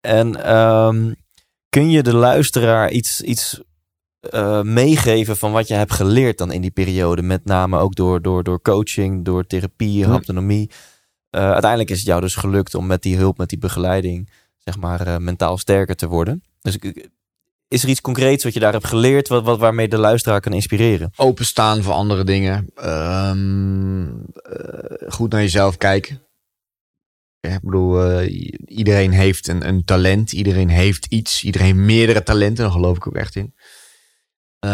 [0.00, 1.12] En ehm,
[1.68, 3.60] kun je de luisteraar iets, iets
[4.20, 7.22] eh, meegeven van wat je hebt geleerd dan in die periode?
[7.22, 10.10] Met name ook door, door, door coaching, door therapie, Hm.
[10.10, 10.70] haptonomie.
[11.30, 14.30] Uiteindelijk is het jou dus gelukt om met die hulp, met die begeleiding,
[14.66, 16.42] zeg maar, eh, mentaal sterker te worden.
[16.60, 16.78] Dus
[17.68, 20.52] is er iets concreets wat je daar hebt geleerd, wat, wat, waarmee de luisteraar kan
[20.52, 21.10] inspireren?
[21.16, 22.70] Openstaan voor andere dingen.
[22.74, 26.20] Ehm, eh, goed naar jezelf kijken.
[27.40, 30.32] Ik bedoel, eh, iedereen heeft een, een talent.
[30.32, 31.44] Iedereen heeft iets.
[31.44, 32.64] Iedereen heeft meerdere talenten.
[32.64, 33.54] Daar geloof ik ook echt in.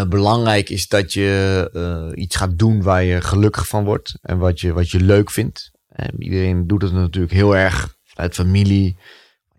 [0.09, 4.19] Belangrijk is dat je iets gaat doen waar je gelukkig van wordt.
[4.23, 5.71] En wat je, wat je leuk vindt.
[5.89, 8.97] En iedereen doet het natuurlijk heel erg vanuit familie.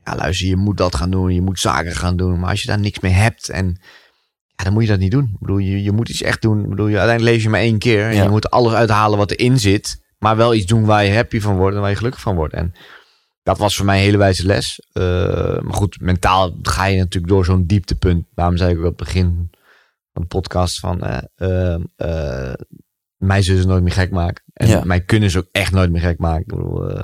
[0.04, 1.34] Ja, luister, je moet dat gaan doen.
[1.34, 2.40] Je moet zaken gaan doen.
[2.40, 3.78] Maar als je daar niks mee hebt en
[4.56, 5.24] ja, dan moet je dat niet doen.
[5.34, 6.64] Ik bedoel, je, je moet iets echt doen.
[6.64, 8.06] Ik bedoel, je, uiteindelijk leef je maar één keer.
[8.08, 8.24] En Ja.
[8.24, 10.02] je moet alles uithalen wat erin zit.
[10.18, 12.54] Maar wel iets doen waar je happy van wordt en waar je gelukkig van wordt.
[12.54, 12.74] En
[13.44, 14.80] dat was voor mij een hele wijze les.
[14.92, 15.04] Eh,
[15.62, 18.26] maar goed, mentaal ga je natuurlijk door zo'n dieptepunt.
[18.36, 19.50] Daarom zei ik ook op het begin
[20.14, 21.02] van de podcast van...
[21.04, 22.54] eh, eh, eh,
[23.18, 24.44] mij zullen ze nooit meer gek maken.
[24.54, 24.82] En Ja.
[24.84, 26.42] mij kunnen ze ook echt nooit meer gek maken.
[26.42, 27.04] Ik bedoel,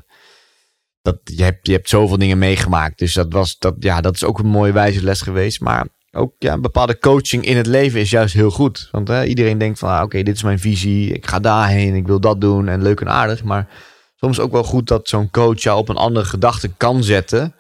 [1.12, 2.99] dat, je, hebt, je hebt zoveel dingen meegemaakt.
[2.99, 5.60] Dus dat, was, dat, ja, dat is ook een mooie wijze les geweest.
[5.60, 8.88] Maar ook ja, een bepaalde coaching in het leven is juist heel goed.
[8.91, 11.14] Want hè, iedereen denkt van, ah, oké, dit is mijn visie.
[11.14, 13.43] Ik ga daarheen, ik wil dat doen en leuk en aardig.
[13.43, 13.68] Maar
[14.16, 17.55] soms ook wel goed dat zo'n coach jou op een andere gedachte kan zetten...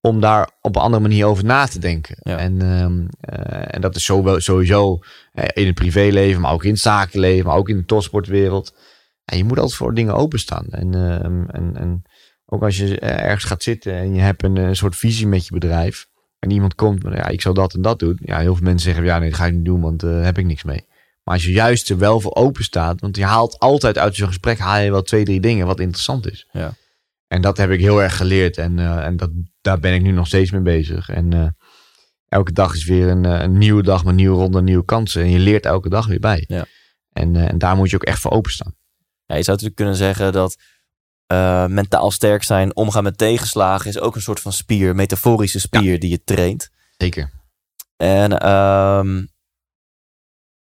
[0.00, 2.16] om daar op een andere manier over na te denken.
[2.20, 2.36] Ja.
[2.38, 4.04] En, ehm, eh, en dat is
[4.36, 4.98] sowieso
[5.32, 7.46] eh, in het privéleven, maar ook in het zakenleven...
[7.46, 8.74] maar ook in de topsportwereld.
[9.24, 10.66] Ja, je moet altijd voor dingen openstaan.
[10.70, 12.02] En, ehm, en, en
[12.52, 15.46] ook als je eh, ergens gaat zitten en je hebt een, eh, soort visie met
[15.46, 16.06] je bedrijf...
[16.38, 18.18] en iemand komt ja, ik zou dat en dat doen.
[18.22, 20.38] Ja, heel veel mensen zeggen, ja, nee, dat ga ik niet doen, want daar heb
[20.38, 20.86] ik niks mee.
[21.24, 24.26] Maar als je juist er wel voor open staat, want je haalt altijd uit zo'n
[24.26, 26.48] gesprek haal je wel twee, drie dingen wat interessant is.
[26.52, 26.74] Ja.
[27.28, 29.30] En dat heb ik heel erg geleerd en, eh, en dat,
[29.60, 31.08] daar ben ik nu nog steeds mee bezig.
[31.08, 31.46] En eh,
[32.32, 35.22] elke dag is weer een, eh, een nieuwe dag met nieuwe ronde, nieuwe kansen.
[35.22, 36.44] En je leert elke dag weer bij.
[36.46, 36.64] Ja.
[37.12, 38.74] En, eh, en daar moet je ook echt voor openstaan.
[39.26, 40.56] Ja, je zou natuurlijk kunnen zeggen dat
[41.32, 46.00] eh, mentaal sterk zijn, omgaan met tegenslagen, is ook een soort van spier, metaforische spier
[46.00, 46.70] die je traint.
[46.96, 47.30] Zeker.
[47.96, 49.24] En ehm,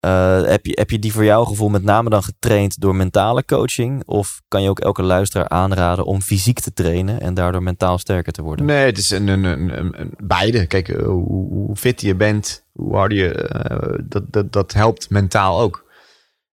[0.01, 3.45] eh, heb, je, heb je die voor jouw gevoel met name dan getraind door mentale
[3.45, 4.03] coaching?
[4.07, 8.33] Of kan je ook elke luisteraar aanraden om fysiek te trainen en daardoor mentaal sterker
[8.33, 8.67] te worden?
[8.67, 10.67] Nee, het is een, een, een, beide.
[10.67, 15.61] Kijk, eh, hoe, hoe fit je bent, hoe harder je, dat, dat, dat helpt mentaal
[15.61, 15.91] ook.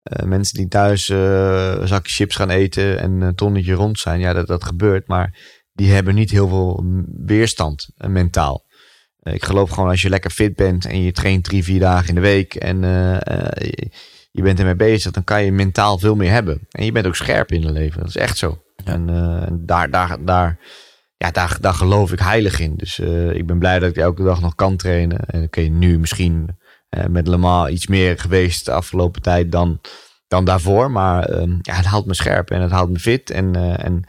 [0.07, 4.21] Eh, mensen die thuis eh, een zakje chips gaan eten en een tonnetje rond zijn,
[4.21, 5.07] ja, dat, dat gebeurt.
[5.07, 5.39] Maar
[5.73, 6.85] die hebben niet heel veel
[7.25, 8.65] weerstand eh, mentaal.
[9.23, 12.15] Ik geloof gewoon als je lekker fit bent en je traint drie, vier dagen in
[12.15, 13.91] de week en je,
[14.31, 16.67] je bent ermee bezig, dan kan je mentaal veel meer hebben.
[16.71, 17.99] En je bent ook scherp in het leven.
[17.99, 18.63] Dat is echt zo.
[18.85, 18.93] Ja.
[18.93, 19.07] En
[19.61, 20.59] daar, daar, daar,
[21.17, 22.77] ja, daar, daar geloof ik heilig in.
[22.77, 22.99] Dus
[23.33, 25.19] ik ben blij dat ik elke dag nog kan trainen.
[25.27, 26.57] En oké, nu misschien
[27.09, 29.81] met Le Mans iets meer geweest de afgelopen tijd dan,
[30.29, 30.91] dan daarvoor.
[30.91, 33.31] Maar ehm, ja, het houdt me scherp en het houdt me fit.
[33.31, 34.09] En, eh, en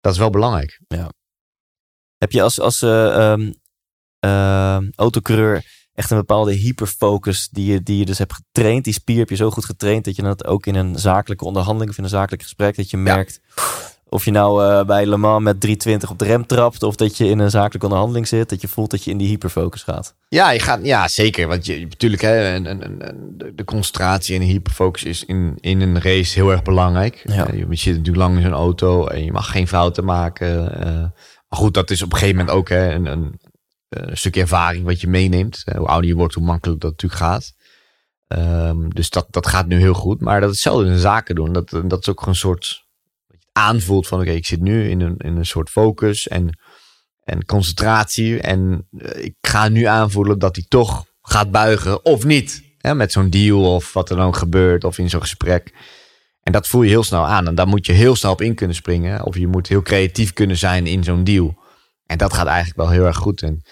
[0.00, 0.80] dat is wel belangrijk.
[2.16, 3.36] Heb je als, als eh,
[4.94, 8.84] autocoureur echt een bepaalde hyperfocus die je, die je dus hebt getraind?
[8.84, 11.90] Die spier heb je zo goed getraind dat je dat ook in een zakelijke onderhandeling
[11.90, 13.40] of in een zakelijk gesprek, dat je merkt
[14.12, 17.16] of je nou eh, bij Le Mans met 320 op de rem trapt of dat
[17.16, 20.14] je in een zakelijke onderhandeling zit, dat je voelt dat je in die hyperfocus gaat.
[20.28, 21.48] Ja, je gaat, ja zeker.
[21.48, 25.80] Want je, natuurlijk, hè, een, een- een- de, concentratie en de hyperfocus is in, in
[25.80, 27.22] een race heel erg belangrijk.
[27.24, 27.46] Ja.
[27.46, 30.80] Eh, je zit natuurlijk lang in zo'n auto en je mag geen fouten maken.
[30.80, 30.92] eh.
[31.48, 33.40] maar goed, dat is op een gegeven moment ook hè, een, een,
[33.88, 35.62] een stukje ervaring wat je meeneemt.
[35.76, 37.52] Hoe ouder je wordt, hoe makkelijk dat natuurlijk gaat.
[38.26, 40.20] Ehm, dus dat, dat gaat nu heel goed.
[40.20, 41.52] Maar dat is hetzelfde in zaken doen.
[41.52, 42.81] Dat, dat is ook gewoon een soort
[43.52, 46.58] aanvoelt van oké, ik zit nu in een, in een soort focus en,
[47.24, 48.40] en concentratie.
[48.40, 52.62] En eh, ik ga nu aanvoelen dat hij toch gaat buigen of niet.
[52.78, 55.74] Hè, met zo'n deal of wat er dan ook gebeurt of in zo'n gesprek.
[56.42, 57.46] En dat voel je heel snel aan.
[57.46, 59.24] En daar moet je heel snel op in kunnen springen.
[59.24, 61.60] Of je moet heel creatief kunnen zijn in zo'n deal.
[62.06, 63.42] En dat gaat eigenlijk wel heel erg goed.
[63.42, 63.62] En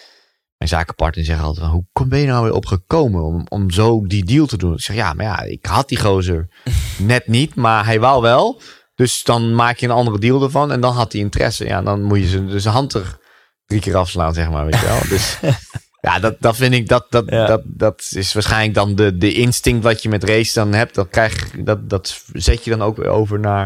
[0.57, 4.07] mijn zakenpartner zegt altijd, hoe kom- ben je nou weer op gekomen om, om zo
[4.07, 4.72] die deal te doen?
[4.72, 6.49] Ik zeg, ja, maar ja, ik had die gozer
[6.99, 8.61] net niet, maar hij wou wel.
[9.01, 10.73] Dus dan maak je een andere deal ervan.
[10.73, 11.65] En dan had hij interesse.
[11.65, 13.19] Ja, dan moet je zijn dus hand er
[13.67, 14.65] drie keer afslaan, zeg maar.
[14.65, 15.01] Weet je wel.
[15.09, 15.39] Dus
[16.09, 17.47] ja, dat, dat vind ik, dat, dat, Ja.
[17.47, 20.95] dat, dat is waarschijnlijk dan de, de instinct wat je met race dan hebt.
[20.95, 23.63] Dat, krijg, dat, dat zet je dan ook weer over naar,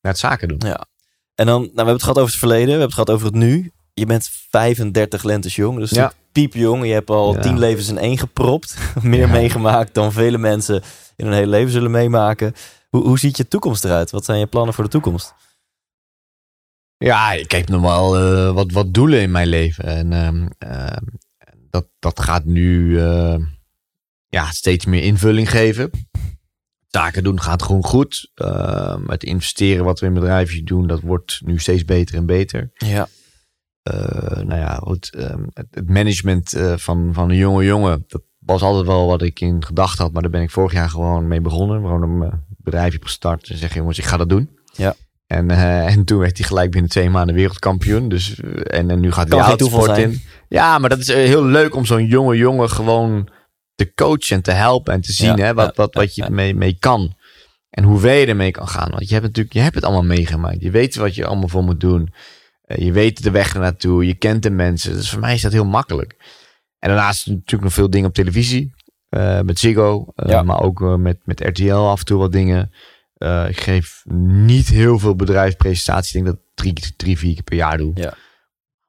[0.00, 0.62] naar het zaken doen.
[0.66, 0.86] Ja.
[1.34, 3.26] En dan, nou, we hebben het gehad over het verleden, we hebben het gehad over
[3.26, 3.72] het nu.
[3.94, 6.12] Je bent 35 lentes jong, dus Ja.
[6.40, 6.86] Piepjong.
[6.86, 7.40] Je hebt al Ja.
[7.40, 8.76] tien levens in één gepropt.
[9.02, 9.32] Meer Ja.
[9.32, 10.82] meegemaakt dan vele mensen
[11.16, 12.52] in hun hele leven zullen meemaken.
[12.88, 14.10] Hoe, hoe ziet je toekomst eruit?
[14.10, 15.34] Wat zijn je plannen voor de toekomst?
[16.96, 19.84] Ja, ik heb nog wel eh, wat, wat doelen in mijn leven.
[19.84, 21.02] En ehm, ehm,
[21.70, 23.36] dat, dat gaat nu eh,
[24.28, 25.90] ja, steeds meer invulling geven.
[26.88, 28.30] Zaken doen gaat gewoon goed.
[28.34, 32.70] Ehm, het investeren wat we in bedrijfjes doen, dat wordt nu steeds beter en beter.
[32.74, 33.08] Ja.
[33.82, 38.62] Eh, nou ja, goed, ehm, het, management eh, van, van een jonge jongen, dat was
[38.62, 40.12] altijd wel wat ik in gedachten had.
[40.12, 41.80] Maar daar ben ik vorig jaar gewoon mee begonnen.
[41.80, 44.50] Gewoon een eh, bedrijfje gestart en zeggen, jongens, ik ga dat doen.
[44.72, 44.94] Ja.
[45.26, 45.50] En,
[45.94, 48.08] en toen werd hij gelijk binnen twee maanden wereldkampioen.
[48.08, 50.22] Dus, en, en nu gaat hij autosport in.
[50.48, 53.28] Ja, maar dat is heel leuk om zo'n jonge jongen gewoon
[53.74, 56.14] te coachen en te helpen en te zien Ja, hè, wat, ja, wat, ja, wat
[56.14, 57.16] je mee, mee kan.
[57.70, 58.90] En hoe ver je ermee kan gaan.
[58.90, 60.60] Want je hebt natuurlijk, je hebt het allemaal meegemaakt.
[60.60, 62.12] Je weet wat je allemaal voor moet doen.
[62.68, 64.06] Eh, je weet de weg ernaartoe.
[64.06, 64.92] Je kent de mensen.
[64.92, 66.14] Dus voor mij is dat heel makkelijk.
[66.78, 68.76] En daarnaast natuurlijk nog veel dingen op televisie.
[69.08, 70.06] eh, met Ziggo.
[70.14, 70.42] eh, Ja.
[70.42, 72.72] Maar ook met, met RTL af en toe wat dingen.
[73.48, 74.02] Ik geef
[74.44, 76.14] niet heel veel bedrijfspresentaties.
[76.14, 77.90] Ik denk dat ik drie, drie, vier keer per jaar doe.
[77.94, 78.14] Ja.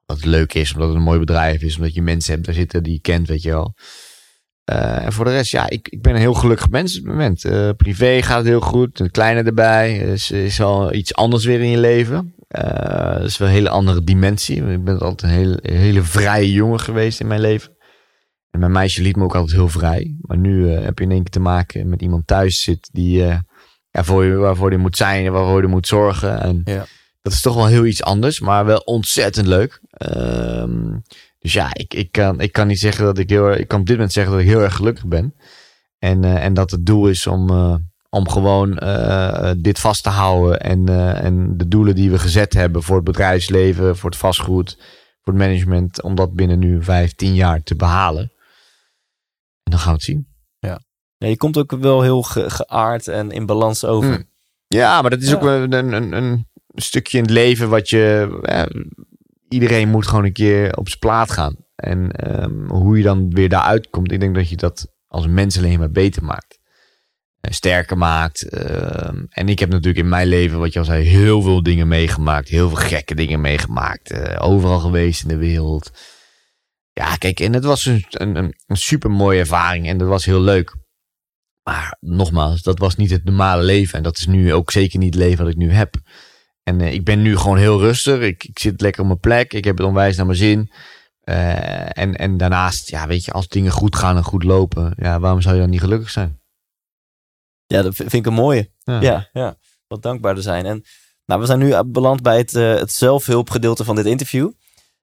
[0.06, 1.76] Wat leuk is, omdat het een mooi bedrijf is.
[1.76, 3.74] Omdat je mensen hebt daar zitten die je kent, weet je wel.
[4.64, 7.42] En voor de rest, ja, ik, ik ben een heel gelukkig mens op het moment.
[7.76, 9.00] Privé gaat het heel goed.
[9.00, 9.98] Een kleine erbij.
[9.98, 12.34] Is, is wel iets anders weer in je leven.
[12.50, 14.64] Eh, dat is wel een hele andere dimensie.
[14.70, 17.76] Ik ben altijd een hele, hele vrije jongen geweest in mijn leven.
[18.50, 20.16] En mijn meisje liet me ook altijd heel vrij.
[20.20, 23.24] Maar nu eh, heb je in één keer te maken met iemand thuis zit die
[23.24, 23.38] eh,
[23.90, 26.40] ja, voor je, waarvoor je moet zijn en waarvoor je moet zorgen.
[26.40, 26.86] En Ja.
[27.22, 29.80] dat is toch wel heel iets anders, maar wel ontzettend leuk.
[29.90, 30.98] Ehm,
[31.38, 33.80] dus ja, ik, ik, kan, ik kan niet zeggen dat ik heel erg, ik kan
[33.80, 35.34] op dit moment zeggen dat ik heel erg gelukkig ben.
[35.98, 37.74] En, eh, en dat het doel is om, eh,
[38.10, 40.60] om gewoon eh, dit vast te houden.
[40.60, 44.76] En, eh, en de doelen die we gezet hebben voor het bedrijfsleven, voor het vastgoed,
[45.22, 48.22] voor het management, om dat binnen nu vijf, tien jaar te behalen.
[49.62, 50.28] En dan gaan we het zien.
[50.58, 50.80] Ja,
[51.18, 54.10] je komt ook wel heel ge- geaard en in balans over.
[54.10, 54.28] Mm.
[54.68, 55.34] Ja, maar dat is Ja.
[55.34, 58.38] ook een, een, een stukje in het leven wat je.
[58.42, 58.62] eh,
[59.48, 61.56] iedereen moet gewoon een keer op zijn plaat gaan.
[61.74, 65.58] En ehm, hoe je dan weer daaruit komt, ik denk dat je dat als mens
[65.58, 66.59] alleen maar beter maakt.
[67.40, 68.42] Eh, sterker maakt.
[68.48, 71.88] ehm, en ik heb natuurlijk in mijn leven, wat je al zei, heel veel dingen
[71.88, 72.48] meegemaakt.
[72.48, 74.10] Heel veel gekke dingen meegemaakt.
[74.10, 75.90] eh, overal geweest in de wereld.
[76.92, 80.40] Ja, kijk, en het was een, een, een, super mooie ervaring en dat was heel
[80.40, 80.76] leuk.
[81.62, 83.96] Maar nogmaals, dat was niet het normale leven.
[83.96, 85.94] En dat is nu ook zeker niet het leven wat ik nu heb.
[86.62, 88.20] En eh, ik ben nu gewoon heel rustig.
[88.20, 89.52] Ik, ik zit lekker op mijn plek.
[89.52, 90.70] Ik heb het onwijs naar mijn zin.
[91.24, 95.40] En, en daarnaast, ja, weet je, als dingen goed gaan en goed lopen, ja, waarom
[95.40, 96.39] zou je dan niet gelukkig zijn?
[97.70, 98.70] Ja, dat vind ik een mooie.
[98.84, 99.58] Ja, ja.
[99.86, 100.66] Wat dankbaarder zijn.
[100.66, 100.84] En
[101.26, 104.50] nou, we zijn nu beland bij het, eh, het zelfhulpgedeelte van dit interview.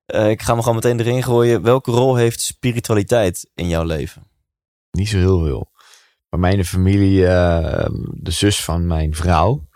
[0.05, 1.61] Eh, ik ga me gewoon meteen erin gooien.
[1.61, 4.27] Welke rol heeft spiritualiteit in jouw leven?
[4.91, 5.71] Niet zo heel veel.
[6.29, 9.67] Maar mijn familie, eh, de zus van mijn vrouw,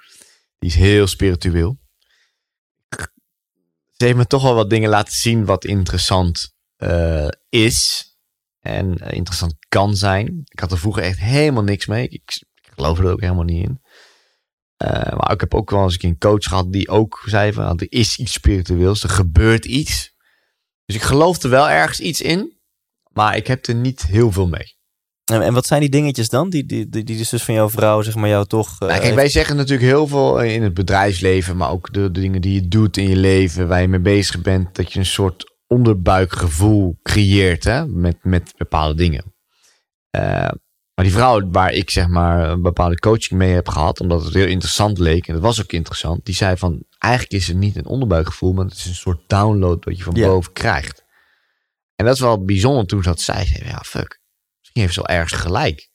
[0.59, 1.79] die is heel spiritueel.
[3.91, 8.09] Ze heeft me toch wel wat dingen laten zien wat interessant eh, is.
[8.59, 10.41] En eh, interessant kan zijn.
[10.45, 12.07] Ik had er vroeger echt helemaal niks mee.
[12.07, 12.43] Ik
[12.81, 13.81] geloof er ook helemaal niet in.
[14.77, 17.85] Eh, maar ik heb ook wel eens een coach gehad die ook zei van, er
[17.91, 20.15] is iets spiritueels, er gebeurt iets.
[20.85, 22.59] Dus ik geloof er wel ergens iets in,
[23.13, 24.79] maar ik heb er niet heel veel mee.
[25.31, 26.49] En, wat zijn die dingetjes dan?
[26.49, 28.67] Die, die, die, die de zus van jouw vrouw, zeg maar, jou toch...
[28.73, 32.11] eh, Nou, kijk, heeft- wij zeggen natuurlijk heel veel in het bedrijfsleven, maar ook de,
[32.11, 34.99] de dingen die je doet in je leven, waar je mee bezig bent, dat je
[34.99, 39.33] een soort onderbuikgevoel creëert hè, met, met bepaalde dingen.
[40.09, 40.49] Eh,
[40.93, 44.33] maar die vrouw waar ik zeg maar een bepaalde coaching mee heb gehad, omdat het
[44.33, 47.75] heel interessant leek, en dat was ook interessant, die zei van, eigenlijk is het niet
[47.75, 50.27] een onderbuikgevoel, maar het is een soort download wat je van Ja.
[50.27, 51.03] boven krijgt.
[51.95, 53.45] En dat is wel bijzonder toen ze dat zei.
[53.45, 54.19] Zei, ja, fuck.
[54.59, 55.89] Misschien heeft ze wel ergens gelijk.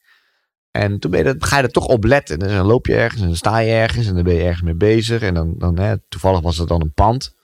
[0.71, 2.39] En toen ben je dat, ga je er toch op letten.
[2.39, 4.63] Dus dan loop je ergens en dan sta je ergens en dan ben je ergens
[4.63, 5.23] mee bezig.
[5.23, 7.35] En dan, dan hè, toevallig was het dan een pand.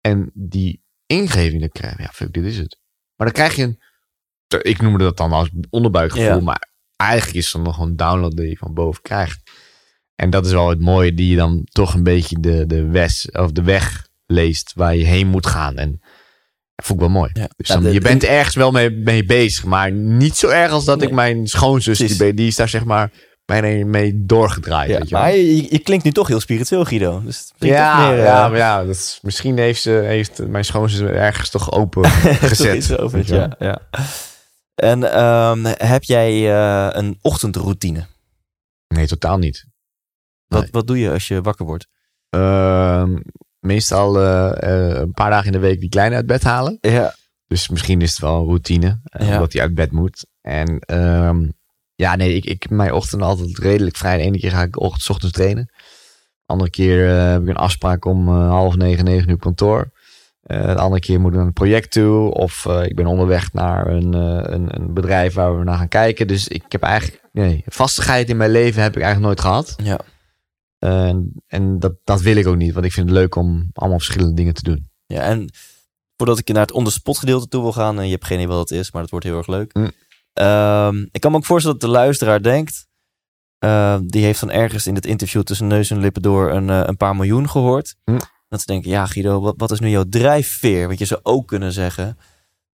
[0.00, 2.78] En die ingeving, dan krijg je, ja, fuck, dit is het.
[3.16, 3.78] Maar dan krijg je een,
[4.62, 6.40] ik noemde dat dan als onderbuikgevoel, Ja.
[6.40, 6.68] maar
[7.04, 9.40] eigenlijk is dan nog een download die je van boven krijgt.
[10.14, 13.30] En dat is wel het mooie, die je dan toch een beetje de, de, wes,
[13.32, 15.76] of de weg leest waar je heen moet gaan.
[15.76, 15.90] En
[16.74, 17.30] dat vond ik wel mooi.
[17.32, 17.48] Ja.
[17.56, 20.70] Dus Ja, dan, de- je bent ergens wel mee, mee bezig, maar niet zo erg
[20.72, 21.08] als dat Nee.
[21.08, 22.36] ik mijn schoonzus, die, Precies.
[22.36, 23.10] die is daar zeg maar
[23.44, 24.90] bijna mee doorgedraaid.
[24.90, 27.22] Ja, weet je maar je, je klinkt nu toch heel spiritueel, Guido.
[27.24, 31.00] Dus ja, meer, eh, ja, maar ja dat is, misschien heeft, ze, heeft mijn schoonzus
[31.00, 32.04] ergens toch open
[32.50, 32.96] gezet.
[33.58, 33.78] Ja.
[34.74, 38.06] En ehm, heb jij eh, een ochtendroutine?
[38.88, 39.64] Nee, totaal niet.
[40.46, 40.70] Wat, Nee.
[40.70, 41.86] wat doe je als je wakker wordt?
[42.30, 43.16] Ehm,
[43.58, 46.78] meestal eh, eh, een paar dagen in de week die kleine uit bed halen.
[46.80, 47.14] Ja.
[47.46, 49.32] Dus misschien is het wel een routine, Ja.
[49.34, 50.26] omdat hij uit bed moet.
[50.40, 51.48] En ehm,
[51.94, 54.16] ja, nee, ik, ik mijn ochtenden altijd redelijk vrij.
[54.16, 55.64] De ene keer ga ik ochtend, ochtends trainen.
[56.46, 59.90] De andere keer heb ik een afspraak om half negen, negen uur kantoor.
[60.44, 62.30] Eh, de andere keer moet ik naar een project toe.
[62.30, 65.88] Of eh, ik ben onderweg naar een, eh, een, een bedrijf waar we naar gaan
[65.88, 66.26] kijken.
[66.26, 69.74] Dus ik heb eigenlijk, nee, vastigheid in mijn leven heb ik eigenlijk nooit gehad.
[69.82, 70.00] Ja.
[70.78, 73.98] En, en dat, dat wil ik ook niet, want ik vind het leuk om allemaal
[73.98, 74.90] verschillende dingen te doen.
[75.06, 75.50] ja, en
[76.16, 78.68] voordat ik naar het onderspot gedeelte toe wil gaan, en je hebt geen idee wat
[78.68, 79.74] het is, maar dat wordt heel erg leuk.
[79.74, 79.90] Mm.
[80.32, 82.86] Ehm, ik kan me ook voorstellen dat de luisteraar denkt,
[84.10, 87.16] die heeft dan ergens in het interview tussen neus en lippen door een, een paar
[87.16, 87.96] miljoen gehoord.
[88.04, 88.18] Mm.
[88.54, 90.86] Dat ze denken, ja Guido, wat, wat is nu jouw drijfveer?
[90.86, 92.18] Want je zou ook kunnen zeggen,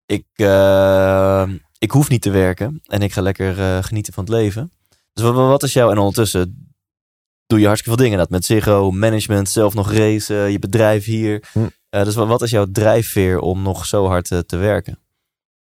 [0.06, 4.32] ik, eh, ik hoef niet te werken en ik ga lekker eh, genieten van het
[4.32, 4.72] leven.
[5.12, 6.74] Dus wat, wat is jouw, en ondertussen
[7.46, 8.18] doe je hartstikke veel dingen.
[8.18, 11.48] Dat met Ziggo, management, zelf nog racen, je bedrijf hier.
[11.52, 11.68] Hm.
[11.88, 14.98] Eh, dus wat, wat is jouw drijfveer om nog zo hard te werken?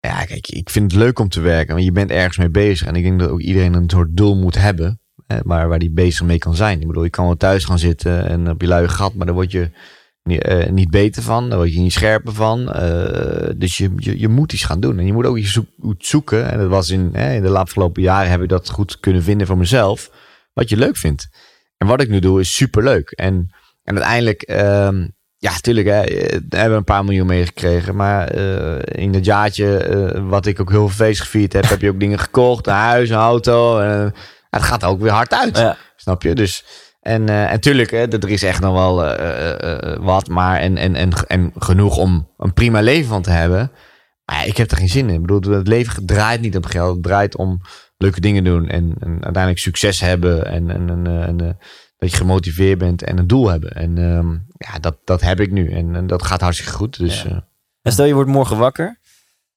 [0.01, 2.87] Ja, kijk, ik vind het leuk om te werken, want je bent ergens mee bezig.
[2.87, 5.01] En ik denk dat ook iedereen een soort doel moet hebben,
[5.45, 6.81] waar, waar die bezig mee kan zijn.
[6.81, 9.35] Ik bedoel, je kan wel thuis gaan zitten en op je luie gat, maar daar
[9.35, 9.71] word je
[10.23, 12.73] niet, eh, niet beter van, daar word je niet scherper van.
[12.73, 14.99] Eh, dus je, je, je moet iets gaan doen.
[14.99, 15.59] En je moet ook iets
[15.99, 16.51] zoeken.
[16.51, 19.59] En dat was in, hè, de afgelopen jaren heb ik dat goed kunnen vinden voor
[19.59, 20.11] mezelf,
[20.53, 21.29] wat je leuk vindt.
[21.77, 23.11] En wat ik nu doe is superleuk.
[23.11, 23.51] En,
[23.83, 25.07] en uiteindelijk, ehm,
[25.43, 27.97] ja, natuurlijk, hè, eh, we hebben een paar miljoen meegekregen.
[27.97, 31.81] Maar eh, in het jaartje, eh, wat ik ook heel veel feest gevierd heb, heb
[31.81, 32.67] je ook dingen gekocht.
[32.67, 33.81] Een huis, een auto.
[34.57, 35.59] Het gaat ook weer hard uit.
[35.59, 35.77] Ja.
[35.97, 36.35] Snap je?
[36.35, 36.65] Dus,
[37.01, 40.29] en, eh en tuurlijk, hè, er is echt nog wel eh, eh, wat.
[40.29, 43.73] Maar en, en, en, en genoeg om een prima leven van te hebben.
[44.25, 45.15] Maar ja, ik heb er geen zin in.
[45.15, 46.95] Ik bedoel, het leven draait niet om geld.
[46.95, 47.61] Het draait om
[47.97, 48.69] leuke dingen doen.
[48.69, 50.47] En, en uiteindelijk succes hebben.
[50.47, 51.59] En, en, en, en,
[51.97, 53.71] dat je gemotiveerd bent en een doel hebben.
[53.71, 55.73] En ehm, ja, dat, dat heb ik nu.
[55.73, 56.99] En, en dat gaat hartstikke goed.
[56.99, 57.51] Dus Ja.
[57.83, 59.01] En stel je wordt morgen wakker.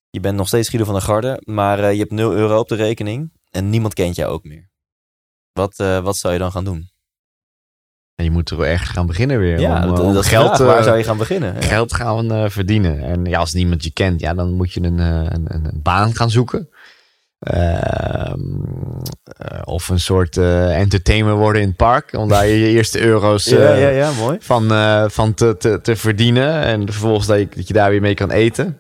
[0.10, 2.76] Je bent nog steeds Guido van der Garde, maar je hebt 0 euro op de
[2.76, 3.32] rekening.
[3.52, 4.70] En niemand kent jou ook meer.
[5.56, 6.94] Wat, eh, wat zou je dan gaan doen?
[8.16, 9.60] je moet er wel ergens gaan beginnen weer.
[9.60, 10.58] Ja, om, dat, eh, om dat is geld.
[10.58, 11.64] Waar eh, zou je gaan beginnen?
[11.64, 13.04] Geld gaan verdienen.
[13.04, 16.16] En ja, als niemand je kent, ja, dan moet je een, een, een, een baan
[16.16, 16.70] gaan zoeken.
[17.40, 18.40] Ehm,
[19.24, 22.14] eh, of een soort eh, entertainer worden in het park.
[22.14, 24.38] Om daar je eerste euro's Ja, ja, ja, mooi.
[24.42, 24.68] van,
[25.12, 26.62] van te, te, te verdienen.
[26.62, 28.78] En vervolgens dat je, dat je daar weer mee kan eten.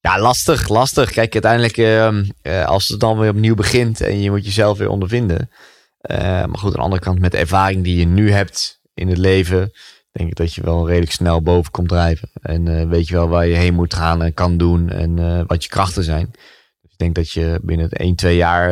[0.00, 1.10] Ja, lastig, lastig.
[1.10, 4.88] Kijk, uiteindelijk, ehm, eh, als het dan weer opnieuw begint en je moet jezelf weer
[4.88, 5.50] ondervinden.
[5.98, 9.08] Eh, maar goed, aan de andere kant, met de ervaring die je nu hebt in
[9.08, 9.72] het leven,
[10.12, 12.30] denk ik dat je wel redelijk snel boven komt drijven.
[12.42, 15.42] En eh, weet je wel waar je heen moet gaan en kan doen en eh,
[15.46, 16.28] wat je krachten zijn.
[16.80, 18.70] Dus ik denk dat je binnen 1, 2 jaar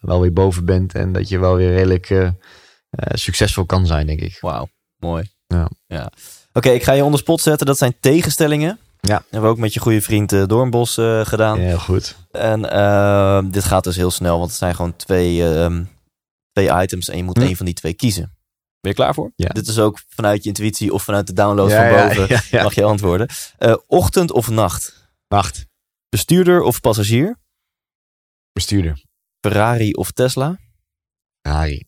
[0.00, 2.32] wel weer boven bent en dat je wel weer redelijk
[3.12, 4.38] succesvol kan zijn, denk ik.
[4.40, 5.30] Wauw, mooi.
[5.86, 6.12] Ja.
[6.52, 7.66] Oké, ik ga je onder spot zetten.
[7.66, 8.78] Dat zijn tegenstellingen.
[9.00, 9.22] Ja.
[9.22, 11.60] hebben we ook met je goede vriend eh, Doornbos gedaan.
[11.60, 12.16] Ja, heel goed.
[12.30, 12.60] En
[13.50, 15.82] dit gaat dus heel snel, want het zijn gewoon twee, ehm,
[16.64, 17.42] twee items en je moet Hm.
[17.42, 18.22] één van die twee kiezen.
[18.80, 19.32] Ben je klaar voor?
[19.36, 19.48] Ja.
[19.48, 22.40] Dit is ook vanuit je intuïtie of vanuit de download Ja, van boven.
[22.50, 22.62] ja.
[22.62, 23.28] Mag je antwoorden.
[23.58, 25.10] Eh, ochtend of nacht?
[25.28, 25.66] Nacht.
[26.08, 27.38] Bestuurder of passagier?
[28.52, 29.04] Bestuurder.
[29.40, 30.58] Ferrari of Tesla?
[31.42, 31.84] Ferrari.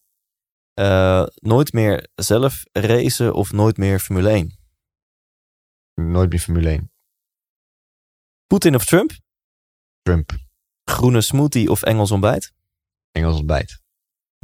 [0.74, 4.58] Eh, nooit meer zelf racen of nooit meer Formule 1?
[5.94, 6.90] Nooit meer Formule 1.
[8.46, 9.10] Poetin of Trump?
[10.02, 10.32] Trump.
[10.84, 12.52] Groene smoothie of Engels ontbijt?
[13.10, 13.81] Engels ontbijt.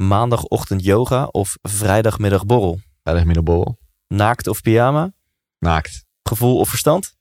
[0.03, 2.79] Maandagochtend yoga of vrijdagmiddag borrel?
[3.03, 3.79] Vrijdagmiddagborrel.
[4.07, 5.13] Naakt of pyjama?
[5.57, 6.05] Naakt.
[6.23, 7.15] Gevoel of verstand?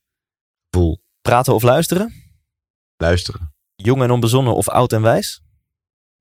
[0.70, 1.02] Voel.
[1.20, 2.12] Praten of luisteren?
[2.96, 3.54] Luisteren.
[3.74, 5.42] Jong en onbezonnen of oud en wijs?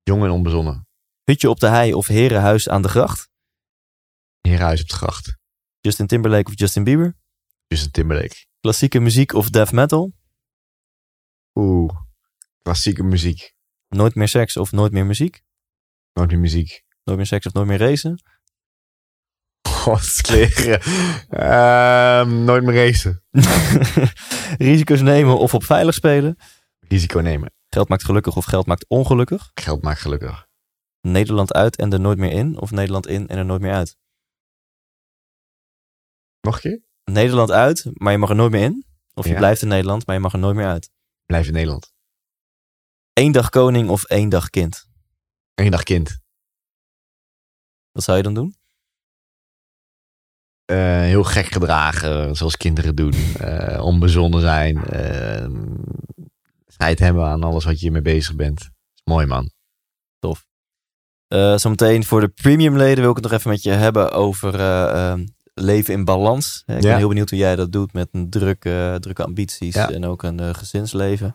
[0.02, 0.88] Jong en onbezonnen.
[1.24, 3.28] Hutje op de hei of herenhuis aan de gracht?
[4.40, 5.36] Herenhuis op de gracht.
[5.80, 7.16] Justin Timberlake of Justin Bieber?
[7.66, 8.46] Justin Timberlake.
[8.60, 10.12] Klassieke muziek of death metal?
[11.54, 11.96] Oeh.
[12.62, 13.54] Klassieke muziek.
[13.88, 15.46] Nooit meer seks of nooit meer muziek?
[16.18, 16.82] Nooit meer muziek.
[17.04, 18.22] Nooit meer seks of nooit meer racen?
[19.68, 20.80] God, kleren.
[21.28, 23.22] Ehm, nooit meer racen.
[24.68, 26.36] Risico's nemen of op veilig spelen?
[26.80, 27.52] Risico nemen.
[27.68, 29.50] Geld maakt gelukkig of geld maakt ongelukkig?
[29.54, 30.46] Geld maakt gelukkig.
[31.00, 32.60] Nederland uit en er nooit meer in?
[32.60, 33.96] Of Nederland in en er nooit meer uit?
[36.40, 36.80] Nog een keer?
[37.04, 38.86] Nederland uit, maar je mag er nooit meer in?
[39.14, 39.38] Of je Ja.
[39.38, 40.90] blijft in Nederland, maar je mag er nooit meer uit?
[41.26, 41.92] Blijf in Nederland.
[43.12, 44.87] Eén dag koning of één dag kind?
[45.58, 46.18] Eén dag kind.
[47.92, 48.54] Wat zou je dan doen?
[50.64, 53.14] Eh, heel gek gedragen, zoals kinderen doen.
[53.38, 54.76] Eh, onbezonnen zijn.
[54.76, 55.48] Uh,
[56.66, 58.68] scheid hebben aan alles wat je mee bezig bent.
[59.04, 59.50] Mooi man.
[60.18, 60.46] Tof.
[61.28, 64.52] Uh, zometeen voor de premium leden wil ik het nog even met je hebben over
[65.54, 66.62] leven in balans.
[66.66, 70.22] Ik ben heel benieuwd hoe jij dat doet met een drukke, drukke ambities en ook
[70.22, 71.34] een gezinsleven.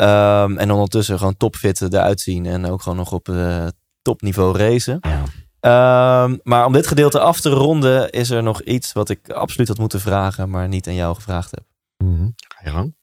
[0.00, 3.32] Um, en ondertussen gewoon topfit eruit zien en ook gewoon nog op
[4.02, 4.98] topniveau racen.
[5.00, 5.22] Ja.
[5.60, 9.68] Ehm, maar om dit gedeelte af te ronden, is er nog iets wat ik absoluut
[9.68, 11.64] had moeten vragen, maar niet aan jou gevraagd heb.
[12.04, 12.96] Mm Ga je gang?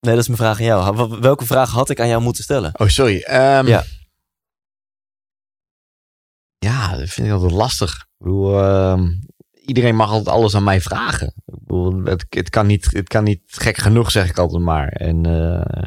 [0.00, 1.20] Nee, dat is mijn vraag aan jou.
[1.20, 2.72] Welke vraag had ik aan jou moeten stellen?
[2.80, 3.16] Oh, sorry.
[3.16, 3.84] Um, ja.
[6.58, 7.92] Ja, dat vind ik altijd lastig.
[7.92, 9.02] Ik bedoel, uh,
[9.52, 11.26] iedereen mag altijd alles aan mij vragen.
[11.26, 14.88] Ik bedoel, het, het, kan niet, het kan niet gek genoeg, zeg ik altijd maar.
[14.88, 15.82] En uh,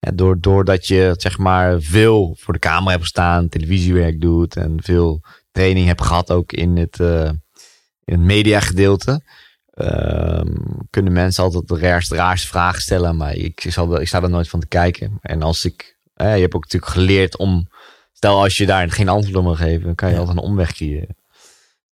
[0.00, 4.82] ja, door, doordat je zeg maar veel voor de camera hebt gestaan, televisiewerk doet en
[4.82, 5.20] veel
[5.52, 7.24] training hebt gehad ook in het, uh,
[8.04, 9.22] in het mediagedeelte.
[9.74, 14.22] Um, kunnen mensen altijd de raarste, raarste vragen stellen, maar ik, ik, zal, ik sta
[14.22, 15.18] er nooit van te kijken.
[15.20, 17.68] En als ik, eh, je hebt ook natuurlijk geleerd om,
[18.12, 20.72] stel als je daar geen antwoord op mag geven, dan kan je altijd een omweg
[20.72, 21.16] creëren.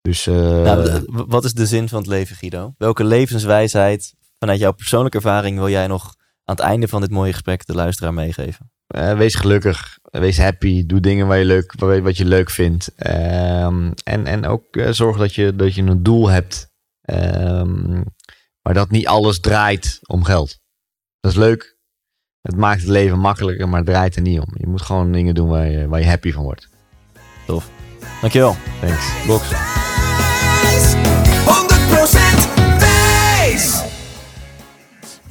[0.01, 2.73] Dus, uh, nou, wat is de zin van het leven, Guido?
[2.77, 6.15] Welke levenswijsheid vanuit jouw persoonlijke ervaring wil jij nog
[6.49, 8.71] aan het einde van dit mooie gesprek de luisteraar meegeven?
[8.95, 12.91] Uh, wees gelukkig, wees happy, doe dingen waar je leuk, wat je leuk vindt.
[13.07, 16.69] Um, en, en ook uh, zorg dat je, dat je een doel hebt.
[17.05, 18.03] Um,
[18.61, 20.59] maar dat niet alles draait om geld.
[21.19, 21.77] Dat is leuk.
[22.41, 24.53] Het maakt het leven makkelijker, maar het draait er niet om.
[24.53, 26.69] Je moet gewoon dingen doen waar je, waar je happy van wordt.
[27.45, 27.69] Tof.
[28.21, 28.55] Dankjewel.
[28.81, 29.25] Thanks.
[29.27, 29.51] Box.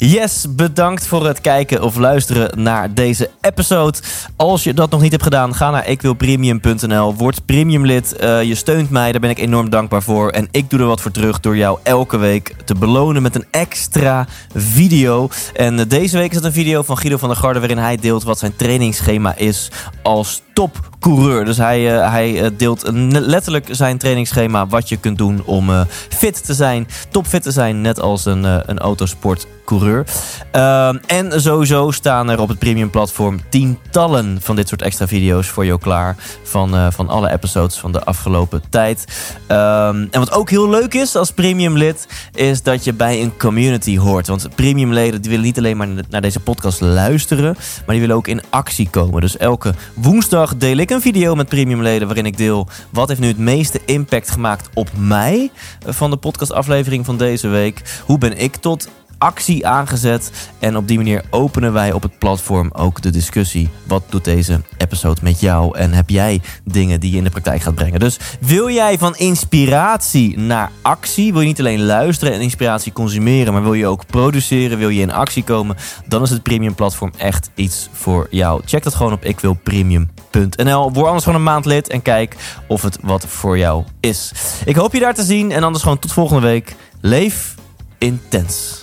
[0.01, 3.99] Yes, bedankt voor het kijken of luisteren naar deze episode.
[4.37, 7.15] Als je dat nog niet hebt gedaan, ga naar ikwilpremium.nl.
[7.15, 8.17] Word premiumlid.
[8.21, 10.31] Uh, je steunt mij, daar ben ik enorm dankbaar voor.
[10.31, 13.47] En ik doe er wat voor terug door jou elke week te belonen met een
[13.51, 15.29] extra video.
[15.55, 17.59] En uh, deze week is het een video van Guido van der Garde...
[17.59, 19.71] waarin hij deelt wat zijn trainingsschema is
[20.03, 21.45] als topcoureur.
[21.45, 24.67] Dus hij, uh, hij deelt letterlijk zijn trainingsschema...
[24.67, 25.71] wat je kunt doen om
[26.09, 27.81] fit te zijn, topfit te zijn...
[27.81, 30.07] net als een, een autosportcoureur.
[30.53, 35.47] Uh, en sowieso staan er op het premium platform tientallen van dit soort extra video's
[35.47, 36.17] voor jou klaar.
[36.43, 39.05] Van, van alle episodes van de afgelopen tijd.
[39.51, 43.37] Uh, en wat ook heel leuk is als premium lid, is dat je bij een
[43.37, 44.27] community hoort.
[44.27, 48.17] Want premium leden die willen niet alleen maar naar deze podcast luisteren, maar die willen
[48.17, 49.21] ook in actie komen.
[49.21, 53.21] Dus elke woensdag deel ik een video met premium leden waarin ik deel wat heeft
[53.21, 55.51] nu het meeste impact gemaakt op mij
[55.87, 58.01] van de podcastaflevering van deze week.
[58.07, 58.89] Hoe ben ik tot
[59.19, 60.31] actie aangezet.
[60.59, 63.69] En op die manier openen wij op het platform ook de discussie.
[63.87, 65.79] Wat doet deze episode met jou?
[65.79, 68.01] En heb jij dingen die je in de praktijk gaat brengen?
[68.01, 71.33] Dus wil jij van inspiratie naar actie?
[71.33, 74.79] Wil je niet alleen luisteren en inspiratie consumeren, maar wil je ook produceren?
[74.79, 75.77] Wil je in actie komen?
[76.07, 78.63] Dan is het premium platform echt iets voor jou.
[78.65, 80.93] Check dat gewoon op ikwilpremium.nl.
[80.93, 84.33] Word anders gewoon een maand lid en kijk of het wat voor jou is.
[84.65, 86.77] Ik hoop je daar te zien en anders gewoon tot volgende week.
[87.01, 87.55] Leef
[87.99, 88.78] intens.